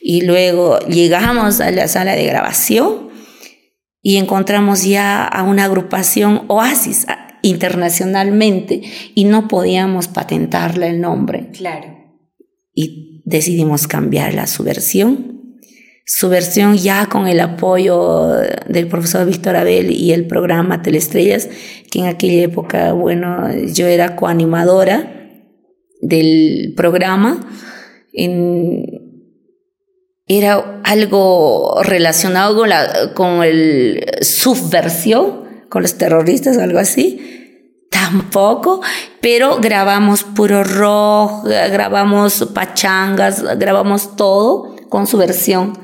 y 0.00 0.22
luego 0.22 0.78
llegamos 0.88 1.60
a 1.60 1.70
la 1.70 1.86
sala 1.86 2.16
de 2.16 2.24
grabación 2.24 3.10
y 4.00 4.16
encontramos 4.16 4.84
ya 4.84 5.22
a 5.22 5.42
una 5.42 5.64
agrupación 5.64 6.46
Oasis, 6.48 7.06
internacionalmente 7.46 8.82
y 9.14 9.24
no 9.24 9.48
podíamos 9.48 10.08
patentarle 10.08 10.90
el 10.90 11.00
nombre. 11.00 11.50
Claro. 11.52 11.96
Y 12.74 13.22
decidimos 13.24 13.86
cambiarla 13.86 14.46
su 14.46 14.62
versión. 14.62 15.36
Su 16.04 16.28
versión 16.28 16.76
ya 16.76 17.06
con 17.06 17.26
el 17.26 17.40
apoyo 17.40 18.28
del 18.68 18.86
profesor 18.86 19.26
Víctor 19.26 19.56
Abel 19.56 19.90
y 19.90 20.12
el 20.12 20.26
programa 20.26 20.80
Telestrellas, 20.80 21.48
que 21.90 21.98
en 21.98 22.06
aquella 22.06 22.44
época, 22.44 22.92
bueno, 22.92 23.48
yo 23.72 23.88
era 23.88 24.14
coanimadora 24.14 25.12
del 26.00 26.74
programa. 26.76 27.48
era 30.28 30.80
algo 30.84 31.82
relacionado 31.82 32.56
con, 32.56 32.68
la, 32.68 33.12
con 33.14 33.42
el 33.42 34.04
subversión, 34.20 35.44
con 35.68 35.82
los 35.82 35.98
terroristas, 35.98 36.58
algo 36.58 36.78
así 36.78 37.35
tampoco, 38.10 38.80
pero 39.20 39.58
grabamos 39.58 40.24
puro 40.24 40.62
rock, 40.62 41.46
grabamos 41.46 42.48
pachangas, 42.54 43.42
grabamos 43.58 44.16
todo 44.16 44.76
con 44.88 45.06
su 45.06 45.18
versión 45.18 45.78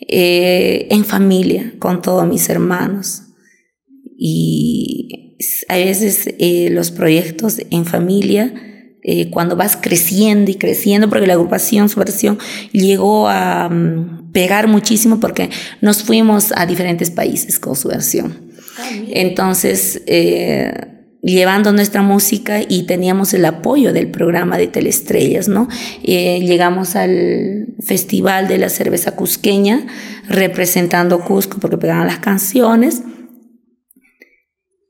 eh, 0.00 0.86
en 0.90 1.04
familia, 1.04 1.74
con 1.78 2.02
todos 2.02 2.26
mis 2.26 2.48
hermanos. 2.48 3.22
Y 4.16 5.36
a 5.68 5.76
veces 5.76 6.34
eh, 6.38 6.68
los 6.70 6.90
proyectos 6.90 7.58
en 7.70 7.84
familia, 7.84 8.52
eh, 9.02 9.30
cuando 9.30 9.56
vas 9.56 9.76
creciendo 9.76 10.50
y 10.50 10.54
creciendo, 10.54 11.08
porque 11.08 11.26
la 11.26 11.34
agrupación, 11.34 11.88
su 11.88 11.98
versión, 11.98 12.38
llegó 12.72 13.28
a 13.28 13.68
mm, 13.68 14.32
pegar 14.32 14.68
muchísimo 14.68 15.20
porque 15.20 15.50
nos 15.80 16.02
fuimos 16.02 16.52
a 16.56 16.66
diferentes 16.66 17.10
países 17.10 17.58
con 17.58 17.76
su 17.76 17.88
versión. 17.88 18.52
Ah, 18.78 18.90
Entonces, 19.10 20.02
llevando 21.22 21.72
nuestra 21.72 22.02
música 22.02 22.60
y 22.66 22.84
teníamos 22.84 23.34
el 23.34 23.44
apoyo 23.44 23.92
del 23.92 24.10
programa 24.10 24.56
de 24.56 24.68
Telestrellas, 24.68 25.48
¿no? 25.48 25.68
Eh, 26.02 26.40
llegamos 26.40 26.96
al 26.96 27.74
Festival 27.84 28.48
de 28.48 28.58
la 28.58 28.68
Cerveza 28.68 29.16
Cusqueña 29.16 29.86
representando 30.28 31.20
Cusco 31.20 31.58
porque 31.58 31.78
pegaban 31.78 32.06
las 32.06 32.20
canciones. 32.20 33.02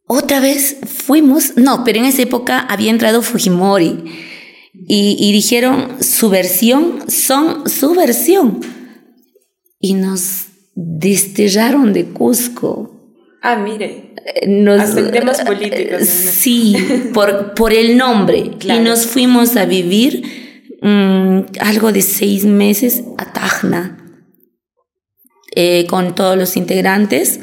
Otra 0.06 0.40
vez 0.40 0.76
fuimos, 0.86 1.56
no, 1.56 1.84
pero 1.84 1.98
en 1.98 2.06
esa 2.06 2.22
época 2.22 2.60
había 2.60 2.90
entrado 2.90 3.22
Fujimori 3.22 4.04
y, 4.86 5.16
y 5.18 5.32
dijeron 5.32 6.02
su 6.02 6.30
versión 6.30 7.04
son 7.08 7.68
su 7.68 7.94
versión 7.94 8.60
y 9.80 9.94
nos 9.94 10.46
desterraron 10.74 11.92
de 11.92 12.06
Cusco. 12.06 12.97
Ah, 13.42 13.56
mire. 13.56 14.14
Nos, 14.46 14.94
temas 15.10 15.40
políticos. 15.42 16.06
Sí, 16.06 16.76
por, 17.14 17.54
por 17.54 17.72
el 17.72 17.96
nombre. 17.96 18.50
Y 18.60 18.78
nos 18.80 19.06
fuimos 19.06 19.56
a 19.56 19.64
vivir 19.64 20.22
mm, 20.82 21.40
algo 21.60 21.92
de 21.92 22.02
seis 22.02 22.44
meses 22.44 23.04
a 23.16 23.32
Tacna 23.32 23.96
eh, 25.54 25.86
con 25.86 26.14
todos 26.14 26.36
los 26.36 26.56
integrantes 26.56 27.40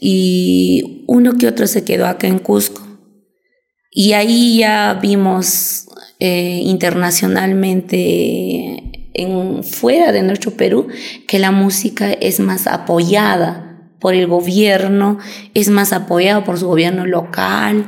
y 0.00 1.04
uno 1.06 1.34
que 1.34 1.46
otro 1.46 1.66
se 1.66 1.84
quedó 1.84 2.06
acá 2.06 2.26
en 2.26 2.38
Cusco. 2.38 2.80
Y 3.90 4.14
ahí 4.14 4.58
ya 4.58 4.98
vimos 5.00 5.88
eh, 6.18 6.60
internacionalmente 6.64 9.10
en, 9.14 9.62
fuera 9.62 10.12
de 10.12 10.22
nuestro 10.22 10.52
Perú 10.52 10.88
que 11.28 11.38
la 11.38 11.50
música 11.50 12.12
es 12.12 12.40
más 12.40 12.66
apoyada 12.66 13.71
por 14.02 14.14
el 14.14 14.26
gobierno, 14.26 15.18
es 15.54 15.70
más 15.70 15.92
apoyado 15.92 16.42
por 16.42 16.58
su 16.58 16.66
gobierno 16.66 17.06
local, 17.06 17.86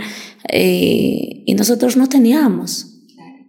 eh, 0.49 1.42
y 1.44 1.54
nosotros 1.54 1.97
no 1.97 2.09
teníamos. 2.09 2.87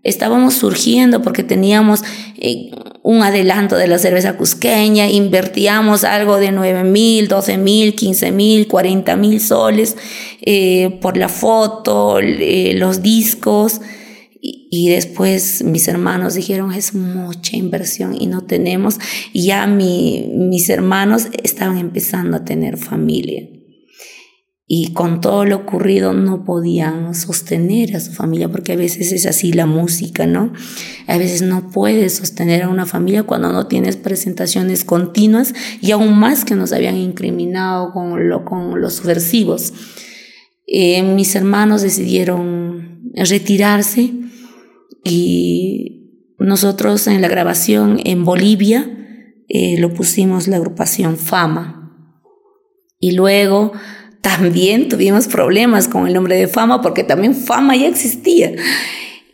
Estábamos 0.01 0.55
surgiendo 0.55 1.21
porque 1.21 1.43
teníamos 1.43 2.03
eh, 2.37 2.71
un 3.03 3.21
adelanto 3.21 3.75
de 3.75 3.87
la 3.87 3.99
cerveza 3.99 4.35
cusqueña, 4.35 5.07
invertíamos 5.07 6.03
algo 6.03 6.37
de 6.37 6.51
9 6.51 6.83
mil, 6.83 7.27
12 7.27 7.57
mil, 7.57 7.93
15 7.93 8.31
mil, 8.31 8.67
40 8.67 9.15
mil 9.15 9.39
soles 9.39 9.95
eh, 10.41 10.97
por 11.01 11.17
la 11.17 11.29
foto, 11.29 12.19
los 12.19 13.03
discos. 13.03 13.79
Y, 14.41 14.89
después 14.89 15.63
mis 15.63 15.87
hermanos 15.87 16.33
dijeron, 16.33 16.73
es 16.73 16.93
mucha 16.93 17.55
inversión 17.55 18.15
y 18.19 18.27
no 18.27 18.41
tenemos. 18.41 18.99
Y 19.33 19.45
ya 19.45 19.65
mi, 19.67 20.29
mis 20.33 20.69
hermanos 20.69 21.27
estaban 21.43 21.77
empezando 21.77 22.37
a 22.37 22.45
tener 22.45 22.77
familia 22.77 23.47
y 24.67 24.93
con 24.93 25.21
todo 25.21 25.45
lo 25.45 25.57
ocurrido 25.57 26.13
no 26.13 26.43
podían 26.43 27.13
sostener 27.13 27.95
a 27.95 27.99
su 27.99 28.13
familia, 28.13 28.49
porque 28.49 28.73
a 28.73 28.75
veces 28.75 29.11
es 29.11 29.27
así 29.27 29.53
la 29.53 29.67
música, 29.67 30.25
¿no? 30.25 30.53
A 31.05 31.17
veces 31.17 31.43
no 31.43 31.69
puedes 31.69 32.15
sostener 32.15 32.63
a 32.63 32.69
una 32.69 32.87
familia 32.87 33.23
cuando 33.23 33.51
no 33.51 33.67
tienes 33.67 33.95
presentaciones 33.95 34.83
continuas 34.83 35.53
y 35.81 35.91
aún 35.91 36.17
más 36.17 36.45
que 36.45 36.55
nos 36.55 36.73
habían 36.73 36.97
incriminado 36.97 37.93
con, 37.93 38.27
lo, 38.27 38.43
con 38.43 38.81
los 38.81 38.95
subversivos. 38.95 39.71
Eh, 40.65 41.03
mis 41.03 41.35
hermanos 41.35 41.83
decidieron 41.83 43.11
retirarse 43.13 44.13
y 45.05 46.33
nosotros 46.39 47.05
en 47.07 47.21
la 47.21 47.27
grabación 47.29 48.01
en 48.03 48.25
Bolivia 48.25 48.91
eh, 49.47 49.77
lo 49.79 49.93
pusimos 49.93 50.47
la 50.47 50.57
agrupación 50.57 51.17
Fama. 51.17 51.81
Y 52.99 53.11
luego 53.11 53.71
también 54.21 54.89
tuvimos 54.89 55.27
problemas 55.27 55.87
con 55.87 56.07
el 56.07 56.13
nombre 56.13 56.35
de 56.35 56.47
fama 56.47 56.81
porque 56.81 57.03
también 57.03 57.35
fama 57.35 57.75
ya 57.75 57.87
existía. 57.87 58.53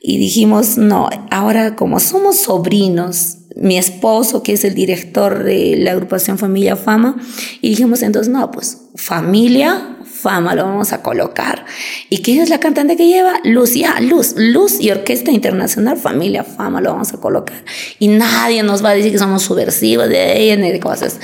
Y 0.01 0.17
dijimos, 0.17 0.77
no, 0.77 1.09
ahora 1.29 1.75
como 1.75 1.99
somos 1.99 2.41
sobrinos, 2.41 3.37
mi 3.55 3.77
esposo, 3.77 4.43
que 4.43 4.53
es 4.53 4.65
el 4.65 4.73
director 4.73 5.43
de 5.43 5.77
la 5.77 5.91
agrupación 5.91 6.37
Familia 6.37 6.75
Fama, 6.75 7.17
y 7.61 7.69
dijimos 7.69 8.01
entonces, 8.01 8.31
no, 8.31 8.49
pues 8.49 8.89
familia 8.95 9.99
Fama 10.21 10.55
lo 10.55 10.63
vamos 10.63 10.93
a 10.93 11.01
colocar. 11.01 11.65
¿Y 12.09 12.21
quién 12.21 12.41
es 12.41 12.49
la 12.49 12.59
cantante 12.59 12.95
que 12.95 13.07
lleva? 13.07 13.39
Luz, 13.43 13.73
ya, 13.73 13.99
Luz, 13.99 14.35
Luz 14.37 14.79
y 14.79 14.91
Orquesta 14.91 15.31
Internacional 15.31 15.97
Familia 15.97 16.43
Fama 16.43 16.81
lo 16.81 16.91
vamos 16.91 17.13
a 17.13 17.17
colocar. 17.17 17.63
Y 17.99 18.07
nadie 18.07 18.63
nos 18.63 18.83
va 18.83 18.89
a 18.89 18.93
decir 18.93 19.11
que 19.11 19.17
somos 19.17 19.43
subversivos 19.43 20.09
de 20.09 20.41
ella 20.41 20.55
ni 20.55 20.71
de 20.71 20.79
cosas 20.79 21.19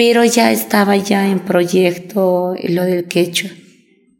pero 0.00 0.24
ya 0.24 0.50
estaba 0.50 0.96
ya 0.96 1.28
en 1.28 1.40
proyecto 1.40 2.54
lo 2.70 2.84
del 2.84 3.04
quechua. 3.06 3.50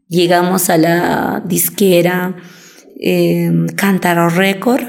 Llegamos 0.07 0.69
a 0.69 0.77
la 0.77 1.41
disquera 1.43 2.35
eh, 2.99 3.49
Cántaro 3.75 4.29
Record 4.29 4.83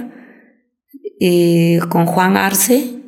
eh, 1.19 1.79
con 1.89 2.05
Juan 2.05 2.37
Arce 2.37 3.01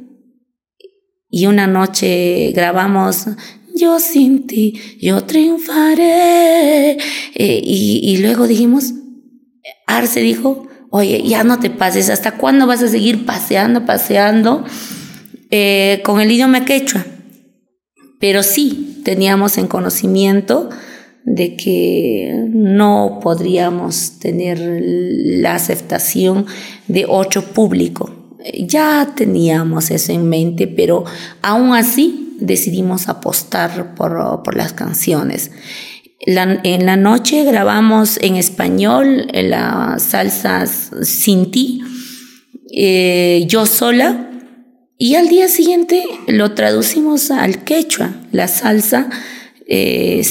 y 1.28 1.44
una 1.44 1.66
noche 1.66 2.52
grabamos 2.54 3.26
Yo 3.74 3.98
sin 3.98 4.46
ti, 4.46 4.80
yo 5.00 5.24
triunfaré. 5.24 6.92
Eh, 7.34 7.60
y, 7.64 8.16
luego 8.18 8.46
dijimos, 8.46 8.94
Arce 9.86 10.20
dijo, 10.20 10.68
oye, 10.90 11.22
ya 11.26 11.44
no 11.44 11.58
te 11.58 11.70
pases, 11.70 12.08
¿hasta 12.08 12.36
cuándo 12.38 12.66
vas 12.66 12.82
a 12.82 12.88
seguir 12.88 13.26
paseando, 13.26 13.84
paseando 13.84 14.64
eh, 15.50 16.00
con 16.04 16.20
el 16.20 16.30
idioma 16.30 16.64
quechua? 16.64 17.04
pero 18.24 18.42
sí 18.42 19.02
teníamos 19.04 19.58
en 19.58 19.66
conocimiento 19.66 20.70
de 21.26 21.56
que 21.56 22.46
no 22.48 23.20
podríamos 23.22 24.18
tener 24.18 24.58
la 24.58 25.56
aceptación 25.56 26.46
de 26.88 27.04
ocho 27.06 27.44
público. 27.52 28.38
Ya 28.66 29.12
teníamos 29.14 29.90
eso 29.90 30.12
en 30.12 30.26
mente, 30.26 30.66
pero 30.66 31.04
aún 31.42 31.74
así 31.74 32.23
decidimos 32.38 33.08
apostar 33.08 33.94
por, 33.94 34.56
las 34.56 34.72
canciones. 34.72 35.50
en 36.20 36.86
la 36.86 36.96
noche 36.96 37.44
grabamos 37.44 38.18
en 38.22 38.36
español 38.36 39.26
las 39.32 40.02
salsas 40.02 40.90
Sin 41.02 41.50
ti, 41.50 41.82
eh, 42.72 43.44
yo 43.46 43.66
sola, 43.66 44.30
y 44.98 45.16
al 45.16 45.28
día 45.28 45.48
siguiente 45.48 46.04
lo 46.28 46.52
traducimos 46.52 47.30
al 47.30 47.64
quechua, 47.64 48.14
la 48.32 48.48
salsa 48.48 49.10
eh. 49.66 50.22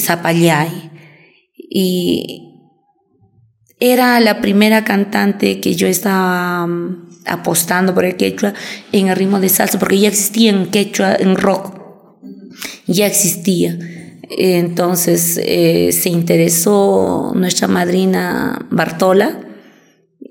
Y 1.56 2.44
era 3.80 4.20
la 4.20 4.40
primera 4.40 4.84
cantante 4.84 5.60
que 5.60 5.74
yo 5.74 5.86
estaba 5.86 6.66
mm, 6.66 7.08
apostando 7.26 7.94
por 7.94 8.04
el 8.04 8.16
quechua 8.16 8.54
en 8.92 9.08
el 9.08 9.16
ritmo 9.16 9.40
de 9.40 9.48
salsa, 9.48 9.78
porque 9.78 9.98
ya 9.98 10.08
existía 10.08 10.50
en 10.50 10.70
quechua, 10.70 11.16
en 11.16 11.36
rock, 11.36 11.83
ya 12.86 13.06
existía. 13.06 13.78
Entonces 14.30 15.38
eh, 15.42 15.92
se 15.92 16.08
interesó 16.08 17.32
nuestra 17.34 17.68
madrina 17.68 18.66
Bartola 18.70 19.40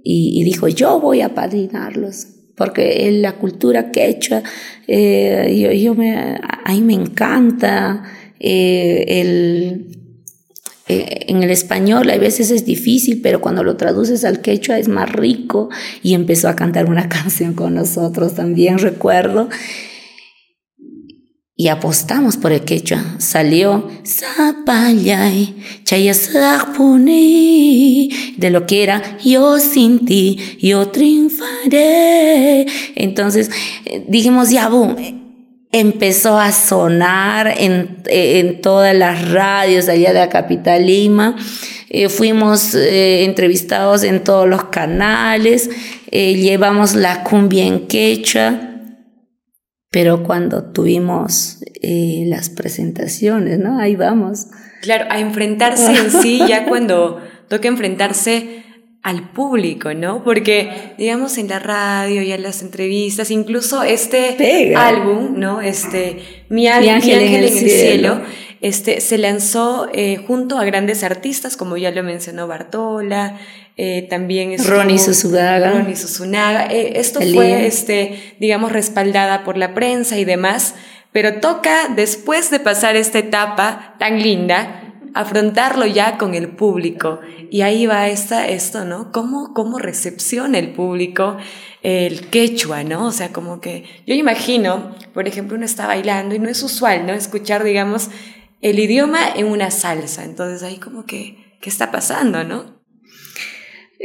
y, 0.06 0.44
dijo, 0.44 0.68
yo 0.68 1.00
voy 1.00 1.22
a 1.22 1.34
padrinarlos 1.34 2.28
porque 2.56 3.10
la 3.12 3.38
cultura 3.38 3.92
quechua, 3.92 4.44
eh, 4.88 5.56
yo, 5.58 5.72
yo 5.72 5.96
me 5.96 6.94
encanta. 6.94 8.04
Eh, 8.46 9.22
el, 9.22 9.88
eh, 10.90 11.28
en 11.28 11.42
el 11.44 11.50
español 11.50 12.10
a 12.10 12.18
veces 12.18 12.52
es 12.52 12.66
difícil, 12.66 13.22
pero 13.22 13.40
cuando 13.40 13.64
lo 13.64 13.78
traduces 13.78 14.26
al 14.26 14.42
quechua 14.42 14.78
es 14.78 14.90
más 14.90 15.10
rico 15.10 15.70
y 16.02 16.14
empezó 16.14 16.50
a 16.50 16.56
cantar 16.56 16.90
una 16.90 17.08
canción 17.10 17.54
con 17.54 17.74
nosotros 17.74 18.36
también, 18.36 18.80
recuerdo 18.80 19.48
y 21.64 21.70
apostamos 21.70 22.36
por 22.36 22.52
el 22.52 22.66
quechua. 22.66 23.02
Salió 23.20 23.90
Zapallay, 24.06 25.56
de 28.36 28.50
lo 28.50 28.66
que 28.66 28.84
era 28.84 29.18
yo 29.24 29.60
sin 29.60 30.06
ti, 30.06 30.58
yo 30.62 30.90
triunfaré. 30.90 32.66
Entonces 32.96 33.50
eh, 33.86 34.04
dijimos, 34.10 34.50
ya, 34.50 34.68
boom. 34.68 34.98
Empezó 35.72 36.38
a 36.38 36.52
sonar 36.52 37.54
en, 37.58 38.00
en 38.08 38.60
todas 38.60 38.94
las 38.94 39.32
radios 39.32 39.88
allá 39.88 40.12
de 40.12 40.20
la 40.20 40.28
capital 40.28 40.86
Lima. 40.86 41.38
Eh, 41.90 42.10
fuimos 42.10 42.76
eh, 42.76 43.24
entrevistados 43.24 44.04
en 44.04 44.22
todos 44.22 44.50
los 44.50 44.66
canales. 44.66 45.70
llevamos 46.12 46.94
la 46.94 47.24
cumbia 47.24 47.66
en 47.66 47.88
quechua 47.88 48.73
pero 49.94 50.24
cuando 50.24 50.64
tuvimos 50.64 51.60
eh, 51.84 52.24
las 52.26 52.50
presentaciones, 52.50 53.60
¿no? 53.60 53.78
Ahí 53.78 53.96
vamos. 53.96 54.48
Claro, 54.82 55.06
a 55.12 55.20
enfrentarse 55.20 55.96
en 55.96 56.10
sí, 56.10 56.42
ya 56.48 56.66
cuando 56.68 57.22
toca 57.48 57.68
enfrentarse 57.68 58.64
al 59.04 59.30
público, 59.30 59.94
¿no? 59.94 60.24
Porque, 60.24 60.96
digamos, 60.98 61.38
en 61.38 61.48
la 61.48 61.60
radio 61.60 62.24
y 62.24 62.32
en 62.32 62.42
las 62.42 62.64
entrevistas, 62.64 63.30
incluso 63.30 63.84
este 63.84 64.74
álbum, 64.76 65.38
¿no? 65.38 65.62
Este, 65.62 66.46
Mi, 66.50 66.68
ángel, 66.68 67.20
en 67.20 67.34
el, 67.36 67.50
cielo, 67.50 68.20
este, 68.64 69.02
se 69.02 69.18
lanzó 69.18 69.90
eh, 69.92 70.24
junto 70.26 70.58
a 70.58 70.64
grandes 70.64 71.04
artistas, 71.04 71.58
como 71.58 71.76
ya 71.76 71.92
lo 71.92 72.02
mencionó 72.02 72.48
Bartola, 72.48 73.38
eh, 73.76 74.08
también 74.10 74.56
Ronnie 74.66 75.00
Susunaga. 75.00 75.72
Ronnie 75.74 75.98
Susunaga. 75.98 76.68
Eh, 76.68 76.94
esto 76.96 77.20
fue, 77.34 77.68
este, 77.68 78.36
digamos, 78.40 78.72
respaldada 78.72 79.44
por 79.44 79.58
la 79.58 79.74
prensa 79.74 80.18
y 80.18 80.24
demás, 80.24 80.76
pero 81.12 81.42
toca, 81.42 81.90
después 81.94 82.52
de 82.52 82.62
pasar 82.62 82.96
esta 82.96 83.20
etapa 83.20 83.96
tan 84.00 84.24
linda, 84.24 84.94
afrontarlo 85.14 85.86
ya 85.86 86.18
con 86.18 86.34
el 86.34 86.48
público. 86.48 87.20
Y 87.52 87.64
ahí 87.64 87.86
va 87.86 88.08
esta, 88.08 88.48
esto, 88.48 88.86
¿no? 88.86 89.12
¿Cómo, 89.12 89.54
cómo 89.54 89.78
recepciona 89.78 90.58
el 90.58 90.72
público 90.72 91.36
el 91.82 92.30
quechua, 92.30 92.86
¿no? 92.86 93.08
O 93.08 93.12
sea, 93.12 93.34
como 93.34 93.60
que 93.60 93.84
yo 94.08 94.16
imagino, 94.16 94.96
por 95.14 95.28
ejemplo, 95.28 95.58
uno 95.58 95.66
está 95.66 95.86
bailando 95.86 96.34
y 96.34 96.40
no 96.40 96.48
es 96.48 96.64
usual, 96.64 97.06
¿no? 97.06 97.12
Escuchar, 97.12 97.66
digamos, 97.66 98.10
el 98.64 98.80
idioma 98.80 99.20
en 99.36 99.46
una 99.48 99.70
salsa. 99.70 100.24
Entonces 100.24 100.64
ahí 100.64 100.78
como 100.78 101.06
que, 101.06 101.58
¿qué 101.62 101.70
está 101.70 101.92
pasando, 101.92 102.44
no? 102.44 102.84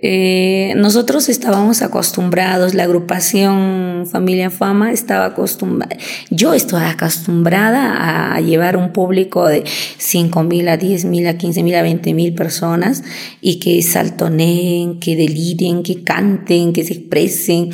Eh, 0.01 0.75
nosotros 0.77 1.29
estábamos 1.29 1.83
acostumbrados, 1.83 2.73
la 2.75 2.85
agrupación 2.85 4.07
Familia 4.09 4.49
Fama 4.49 4.93
estaba 4.93 5.25
acostumbrada, 5.25 5.97
yo 6.31 6.55
estaba 6.55 6.91
acostumbrada 6.91 8.33
a 8.33 8.41
llevar 8.41 8.77
un 8.77 8.93
público 8.93 9.49
de 9.49 9.65
5 9.97 10.45
mil 10.45 10.69
a 10.69 10.77
10 10.77 11.05
mil 11.07 11.27
a 11.27 11.37
15 11.37 11.65
mil 11.65 11.75
a 11.75 11.83
20 11.83 12.15
mil 12.15 12.33
personas 12.33 13.03
y 13.41 13.59
que 13.59 13.83
saltoneen, 13.83 15.01
que 15.01 15.17
deliren, 15.17 15.83
que 15.83 16.05
canten, 16.05 16.73
que 16.73 16.85
se 16.85 16.93
expresen, 16.93 17.71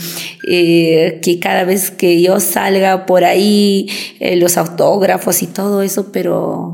eh, 0.49 1.21
que 1.23 1.39
cada 1.39 1.65
vez 1.65 1.91
que 1.91 2.23
yo 2.23 2.41
salga 2.41 3.05
por 3.05 3.25
ahí, 3.25 3.91
eh, 4.19 4.37
los 4.37 4.57
autógrafos 4.57 5.43
y 5.43 5.47
todo 5.47 5.83
eso, 5.83 6.11
pero 6.11 6.74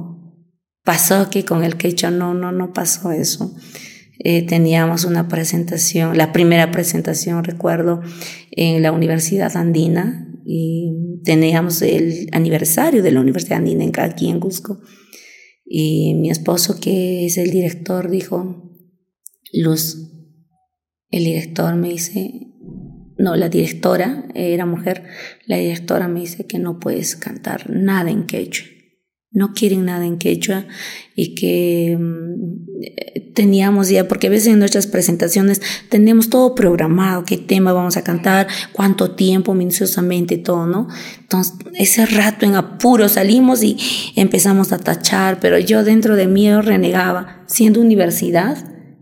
pasó 0.91 1.31
que 1.31 1.45
con 1.45 1.63
el 1.63 1.77
quechua 1.77 2.11
no, 2.11 2.35
no, 2.35 2.51
no 2.51 2.73
pasó 2.73 3.13
eso. 3.13 3.55
Eh, 4.19 4.45
teníamos 4.45 5.05
una 5.05 5.29
presentación, 5.29 6.19
la 6.19 6.33
primera 6.33 6.73
presentación, 6.73 7.45
recuerdo, 7.45 8.01
en 8.51 8.83
la 8.83 8.91
Universidad 8.91 9.57
Andina 9.57 10.27
y 10.45 11.23
teníamos 11.23 11.81
el 11.83 12.29
aniversario 12.33 13.05
de 13.05 13.13
la 13.13 13.21
Universidad 13.21 13.59
Andinenca 13.59 14.03
aquí 14.03 14.29
en 14.29 14.41
Cusco. 14.41 14.81
Y 15.65 16.15
mi 16.15 16.29
esposo, 16.29 16.81
que 16.81 17.25
es 17.25 17.39
el 17.39 17.53
director, 17.53 18.11
dijo, 18.11 18.69
Luz, 19.53 20.11
el 21.11 21.23
director 21.23 21.77
me 21.77 21.91
dice, 21.91 22.33
no, 23.17 23.37
la 23.37 23.49
directora 23.49 24.27
era 24.35 24.67
mujer, 24.67 25.05
la 25.47 25.57
directora 25.59 26.09
me 26.09 26.19
dice 26.19 26.49
que 26.49 26.59
no 26.59 26.81
puedes 26.81 27.15
cantar 27.15 27.71
nada 27.71 28.11
en 28.11 28.27
quechua 28.27 28.67
no 29.33 29.53
quieren 29.53 29.85
nada 29.85 30.05
en 30.07 30.19
quechua 30.19 30.67
y 31.15 31.35
que 31.35 31.97
mm, 31.99 33.33
teníamos 33.35 33.89
ya, 33.89 34.09
porque 34.09 34.27
a 34.27 34.31
veces 34.31 34.49
en 34.49 34.59
nuestras 34.59 34.87
presentaciones 34.87 35.63
tenemos 35.89 36.31
todo 36.31 36.55
programado, 36.55 37.25
qué 37.25 37.37
tema 37.37 37.73
vamos 37.73 37.97
a 37.97 38.03
cantar, 38.03 38.49
cuánto 38.73 39.13
tiempo, 39.13 39.55
minuciosamente, 39.55 40.37
todo, 40.37 40.67
¿no? 40.67 40.89
Entonces, 41.21 41.55
ese 41.75 42.07
rato 42.07 42.45
en 42.45 42.57
apuro 42.57 43.09
salimos 43.09 43.63
y 43.63 43.77
empezamos 44.17 44.73
a 44.73 44.79
tachar, 44.79 45.39
pero 45.41 45.59
yo 45.59 45.85
dentro 45.85 46.17
de 46.17 46.27
mí 46.27 46.51
renegaba, 46.53 47.45
siendo 47.47 47.81
universidad, 47.81 48.59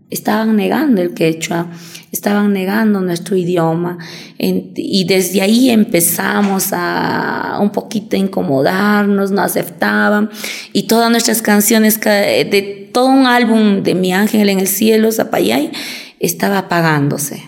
estaban 0.09 0.55
negando 0.55 1.01
el 1.01 1.13
quechua, 1.13 1.71
estaban 2.11 2.53
negando 2.53 3.01
nuestro 3.01 3.35
idioma 3.35 3.97
y 4.37 5.05
desde 5.05 5.41
ahí 5.41 5.69
empezamos 5.69 6.69
a 6.71 7.57
un 7.61 7.71
poquito 7.71 8.15
incomodarnos, 8.15 9.31
no 9.31 9.41
aceptaban 9.41 10.29
y 10.73 10.83
todas 10.83 11.11
nuestras 11.11 11.41
canciones 11.41 11.99
de 12.01 12.89
todo 12.91 13.07
un 13.07 13.25
álbum 13.25 13.83
de 13.83 13.95
Mi 13.95 14.13
Ángel 14.13 14.49
en 14.49 14.59
el 14.59 14.67
Cielo, 14.67 15.11
Zapayay, 15.11 15.71
estaba 16.19 16.59
apagándose. 16.59 17.43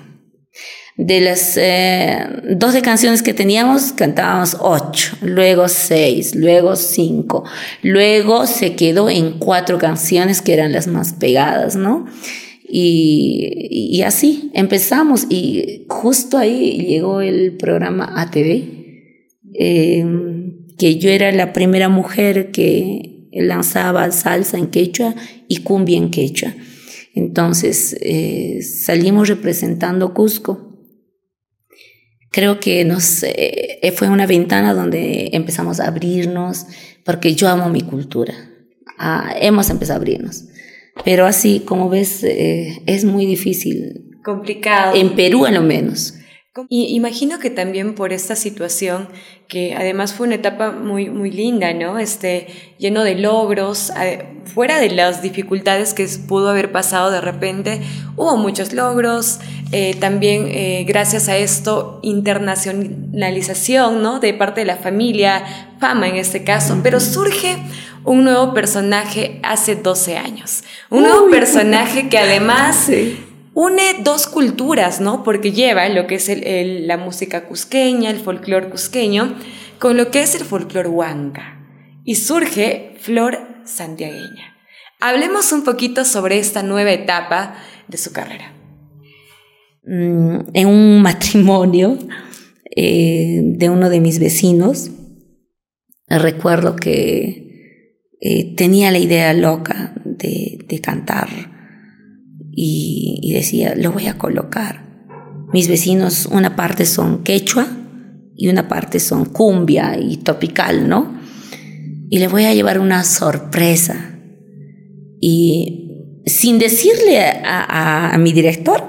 De 0.98 1.20
las 1.20 1.58
eh, 1.58 2.28
12 2.44 2.82
canciones 2.82 3.24
que 3.24 3.34
teníamos, 3.34 3.94
cantábamos 3.94 4.58
8, 4.60 5.18
luego 5.22 5.68
6, 5.68 6.36
luego 6.36 6.76
5, 6.76 7.44
luego 7.82 8.46
se 8.46 8.76
quedó 8.76 9.10
en 9.10 9.40
cuatro 9.40 9.80
canciones 9.80 10.42
que 10.42 10.54
eran 10.54 10.74
las 10.74 10.88
más 10.88 11.14
pegadas, 11.14 11.76
¿no? 11.76 12.06
Y, 12.74 14.02
así 14.06 14.50
empezamos 14.54 15.28
y 15.30 15.86
justo 15.90 16.38
ahí 16.38 16.86
llegó 16.88 17.22
el 17.22 17.58
programa 17.58 18.14
ATV, 18.16 18.64
eh, 19.54 20.06
que 20.78 20.98
yo 20.98 21.10
era 21.10 21.32
la 21.32 21.54
primera 21.54 21.90
mujer 21.90 22.52
que 22.52 23.28
lanzaba 23.34 24.10
salsa 24.12 24.58
en 24.58 24.68
quechua 24.68 25.14
y 25.48 25.58
cumbia 25.58 25.98
en 25.98 26.10
quechua. 26.10 26.54
Entonces 27.14 27.96
eh, 28.02 28.62
salimos 28.62 29.28
representando 29.28 30.14
Cusco. 30.14 30.70
Creo 32.32 32.62
que 32.62 32.86
nos, 32.86 33.24
eh, 33.24 33.94
fue 33.96 34.10
una 34.10 34.26
ventana 34.26 34.74
donde 34.74 35.30
empezamos 35.34 35.82
a 35.82 35.88
abrirnos, 35.88 36.66
porque 37.04 37.36
yo 37.36 37.50
amo 37.50 37.70
mi 37.70 37.82
cultura. 37.82 38.34
Ah, 38.98 39.36
hemos 39.40 39.70
empezado 39.70 39.96
a 39.96 40.02
abrirnos. 40.02 40.46
Pero 41.04 41.26
así, 41.26 41.62
como 41.66 41.90
ves, 41.90 42.24
eh, 42.24 42.82
es 42.86 43.06
muy 43.06 43.26
difícil. 43.26 44.18
Complicado. 44.24 44.96
En 44.96 45.16
Perú, 45.16 45.46
a 45.46 45.52
lo 45.52 45.62
menos. 45.62 46.16
Y 46.68 46.94
imagino 46.96 47.40
que 47.40 47.50
también 47.50 47.96
por 47.96 48.12
esta 48.12 48.36
situación, 48.36 49.08
que 49.48 49.74
además 49.74 50.14
fue 50.14 50.28
una 50.28 50.36
etapa 50.36 50.72
muy, 50.72 51.10
muy 51.10 51.32
linda, 51.32 51.74
¿no? 51.74 51.98
Este, 51.98 52.48
lleno 52.78 53.06
de 53.06 53.16
logros, 53.16 53.94
fuera 54.44 54.82
de 54.82 54.90
las 54.90 55.22
dificultades 55.22 55.94
que 55.94 56.06
pudo 56.28 56.50
haber 56.50 56.74
pasado 56.74 57.10
de 57.10 57.22
repente, 57.22 57.82
hubo 58.18 58.36
muchos 58.36 58.74
logros, 58.74 59.40
eh, 59.72 59.96
también 59.98 60.48
eh, 60.50 60.84
gracias 60.86 61.30
a 61.30 61.38
esto, 61.38 62.02
internacionalización, 62.04 64.02
¿no? 64.02 64.20
De 64.20 64.34
parte 64.34 64.60
de 64.62 64.66
la 64.66 64.76
familia, 64.76 65.46
fama 65.80 66.10
en 66.10 66.18
este 66.18 66.44
caso, 66.44 66.82
pero 66.84 67.00
surge 67.00 67.58
un 68.04 68.24
nuevo 68.24 68.54
personaje 68.54 69.40
hace 69.44 69.76
12 69.76 70.18
años. 70.18 70.64
Un 70.90 71.04
nuevo 71.04 71.30
personaje 71.30 72.10
que 72.10 72.18
además 72.18 72.90
une 73.54 73.84
dos 74.04 74.28
culturas, 74.28 75.02
¿no? 75.02 75.24
Porque 75.24 75.52
lleva 75.52 75.88
lo 75.90 76.08
que 76.08 76.16
es 76.16 76.32
la 76.88 76.98
música 76.98 77.46
cusqueña, 77.46 78.10
el 78.10 78.20
folclore 78.20 78.70
cusqueño, 78.70 79.36
con 79.80 79.98
lo 79.98 80.12
que 80.12 80.22
es 80.22 80.36
el 80.36 80.46
folclore 80.46 80.90
huanca. 80.90 81.60
Y 82.04 82.16
surge 82.16 82.96
Flor 83.00 83.38
Santiagueña. 83.66 84.56
Hablemos 85.00 85.52
un 85.52 85.64
poquito 85.64 86.06
sobre 86.06 86.40
esta 86.40 86.64
nueva 86.64 86.92
etapa 86.92 87.56
de 87.88 87.98
su 87.98 88.12
carrera. 88.12 88.54
Mm, 89.84 90.50
en 90.54 90.68
un 90.68 91.02
matrimonio 91.04 91.98
eh, 92.76 93.42
de 93.44 93.70
uno 93.70 93.90
de 93.90 94.00
mis 94.00 94.20
vecinos, 94.20 94.92
recuerdo 96.08 96.76
que 96.76 97.51
eh, 98.24 98.54
tenía 98.56 98.92
la 98.92 99.00
idea 99.00 99.34
loca 99.34 99.96
de, 100.06 100.80
cantar 100.82 101.28
y, 102.52 103.32
decía, 103.34 103.74
lo 103.76 103.92
voy 103.92 104.06
a 104.06 104.20
colocar. 104.20 104.86
Mis 105.52 105.68
vecinos, 105.68 106.28
una 106.28 106.56
parte 106.56 106.86
son 106.86 107.24
quechua 107.24 107.68
y 108.38 108.48
una 108.48 108.68
parte 108.68 109.00
son 109.00 109.26
cumbia 109.26 109.98
y 110.00 110.18
tropical, 110.18 110.88
¿no? 110.88 111.20
Y 112.12 112.20
le 112.20 112.28
voy 112.28 112.46
a 112.46 112.54
llevar 112.54 112.80
una 112.80 113.04
sorpresa. 113.04 114.20
Y 115.20 116.22
sin 116.28 116.60
decirle 116.60 117.20
a, 117.44 118.16
mi 118.20 118.34
director, 118.34 118.84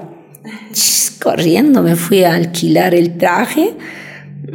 corriendo 1.19 1.81
me 1.81 1.95
fui 1.95 2.23
a 2.23 2.35
alquilar 2.35 2.93
el 2.93 3.17
traje, 3.17 3.75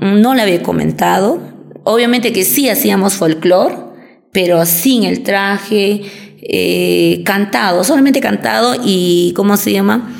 no 0.01 0.35
le 0.35 0.43
había 0.43 0.63
comentado, 0.63 1.41
obviamente 1.83 2.33
que 2.33 2.45
sí 2.45 2.69
hacíamos 2.69 3.15
folclore, 3.15 3.88
pero 4.33 4.65
sin 4.67 5.05
el 5.05 5.23
traje, 5.23 6.03
eh, 6.41 7.23
cantado, 7.25 7.85
solamente 7.85 8.21
cantado 8.21 8.75
y, 8.85 9.33
¿cómo 9.37 9.57
se 9.57 9.73
llama? 9.73 10.15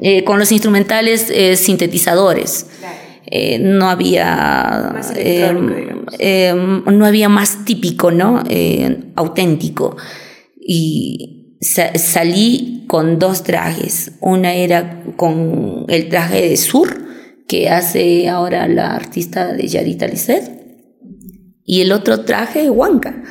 Eh, 0.00 0.22
con 0.24 0.38
los 0.38 0.52
instrumentales 0.52 1.30
eh, 1.30 1.56
sintetizadores. 1.56 2.66
no 3.60 3.88
había 3.88 5.00
no 6.86 7.06
había 7.06 7.28
más 7.28 7.64
típico, 7.64 8.10
¿no? 8.10 8.42
auténtico. 9.16 9.96
Y 10.60 11.56
salí 11.60 12.84
con 12.86 13.18
dos 13.18 13.42
trajes. 13.42 14.12
Una 14.20 14.54
era 14.54 15.02
con 15.16 15.86
el 15.88 16.08
traje 16.08 16.48
de 16.48 16.56
sur 16.56 17.02
que 17.48 17.70
hace 17.70 18.28
ahora 18.28 18.68
la 18.68 18.94
artista 18.94 19.52
de 19.52 19.66
Yarita 19.66 20.06
Lisset 20.06 20.62
y 21.64 21.80
el 21.80 21.92
otro 21.92 22.24
traje 22.24 22.70
Huanca. 22.70 23.22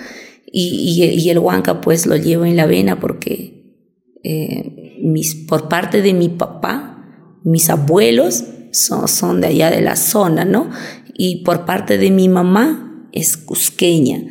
Y, 0.54 1.30
el 1.30 1.40
huanca 1.40 1.80
pues 1.80 2.06
lo 2.06 2.18
llevo 2.18 2.46
en 2.46 2.58
la 2.58 2.66
vena 2.66 3.00
porque 3.00 3.80
eh, 4.24 4.98
mis, 5.02 5.34
por 5.36 5.70
parte 5.70 6.02
de 6.02 6.14
mi 6.14 6.30
papá, 6.30 7.06
mis 7.44 7.70
abuelos 7.70 8.44
son, 8.72 9.08
son 9.08 9.42
de 9.42 9.48
allá 9.48 9.72
de 9.72 9.82
la 9.82 9.96
zona, 9.96 10.44
¿no? 10.44 10.70
Y 11.14 11.44
por 11.44 11.66
parte 11.66 11.98
de 11.98 12.12
mi 12.12 12.28
mamá 12.28 13.08
es 13.14 13.38
cusqueña. 13.38 14.22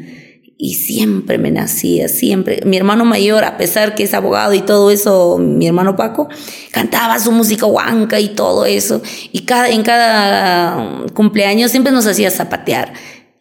Y 0.62 0.74
siempre 0.74 1.38
me 1.38 1.50
nacía, 1.50 2.08
siempre. 2.08 2.60
Mi 2.66 2.76
hermano 2.76 3.06
mayor, 3.06 3.44
a 3.44 3.56
pesar 3.56 3.94
que 3.94 4.02
es 4.02 4.12
abogado 4.12 4.52
y 4.52 4.60
todo 4.60 4.90
eso, 4.90 5.38
mi 5.38 5.66
hermano 5.66 5.96
Paco, 5.96 6.28
cantaba 6.70 7.18
su 7.18 7.32
música 7.32 7.64
huanca 7.64 8.20
y 8.20 8.28
todo 8.28 8.66
eso. 8.66 9.00
Y 9.32 9.40
cada, 9.46 9.70
en 9.70 9.82
cada 9.82 11.06
cumpleaños 11.14 11.70
siempre 11.70 11.92
nos 11.92 12.06
hacía 12.06 12.30
zapatear 12.30 12.92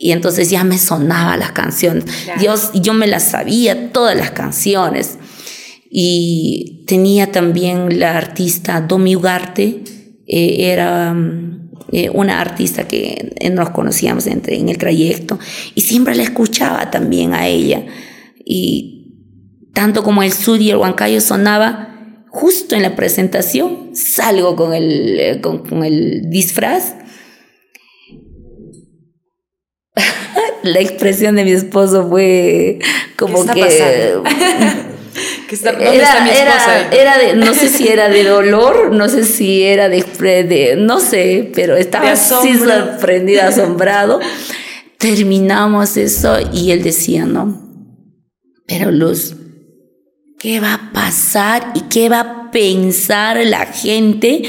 y 0.02 0.14
entonces 0.14 0.50
ya 0.50 0.64
me 0.64 0.78
sonaba 0.78 1.36
las 1.36 1.52
canciones. 1.52 2.06
Dios, 2.40 2.72
yo 2.74 2.94
me 2.94 3.06
las 3.06 3.24
sabía, 3.32 3.92
todas 3.92 4.16
las 4.16 4.32
canciones. 4.32 5.18
Y 5.92 6.86
tenía 6.88 7.34
también 7.34 8.00
la 8.00 8.18
artista 8.18 8.80
Domi 8.80 9.18
Ugarte, 9.18 9.84
eh, 10.26 10.72
era 10.72 11.14
mm, 11.14 11.72
eh, 11.92 12.10
una 12.14 12.40
artista 12.40 12.88
que 12.88 13.36
nos 13.52 13.72
conocíamos 13.72 14.26
entre, 14.28 14.58
en 14.58 14.70
el 14.70 14.78
trayecto, 14.78 15.38
y 15.76 15.82
siempre 15.82 16.16
la 16.16 16.24
escuchaba 16.24 16.90
también 16.90 17.34
a 17.34 17.48
ella. 17.48 17.86
Y 18.46 19.18
tanto 19.74 20.02
como 20.02 20.24
el 20.24 20.32
sur 20.32 20.62
y 20.62 20.70
el 20.70 20.78
huancayo 20.78 21.20
sonaba, 21.20 22.24
justo 22.30 22.74
en 22.74 22.84
la 22.84 22.96
presentación 22.96 23.90
salgo 23.96 24.56
con 24.56 24.74
el, 24.74 25.20
eh, 25.20 25.42
con 25.42 25.84
el 25.84 26.30
disfraz 26.30 26.94
la 30.64 30.80
expresión 30.80 31.36
de 31.36 31.46
mi 31.46 31.52
esposo 31.52 32.08
fue 32.08 32.80
como 33.18 33.46
que... 33.46 34.22
está, 35.52 35.72
era, 35.72 36.24
mi 36.24 36.30
era, 36.98 37.18
de, 37.18 37.36
no 37.36 37.54
sé 37.54 37.70
si 37.70 37.88
era 37.88 38.10
de 38.10 38.24
dolor, 38.24 38.92
no 38.92 39.10
sé 39.10 39.24
si 39.24 39.64
era 39.64 39.90
de, 39.90 40.04
de 40.04 40.76
no 40.78 41.00
sé, 41.00 41.52
pero 41.54 41.76
estaba 41.76 42.12
así 42.12 42.56
sorprendido, 42.58 43.42
asombrado. 43.48 44.20
Terminamos 44.98 45.98
eso 45.98 46.38
y 46.54 46.72
él 46.72 46.84
decía, 46.84 47.26
¿no? 47.26 47.62
Pero 48.68 48.92
Luz, 48.92 49.36
¿qué 50.39 50.62
va 50.62 50.73
a 50.73 50.91
pasar 50.93 51.73
y 51.75 51.82
qué 51.82 52.08
va 52.08 52.19
a 52.21 52.52
pensar 52.52 53.38
la 53.45 53.65
gente 53.65 54.41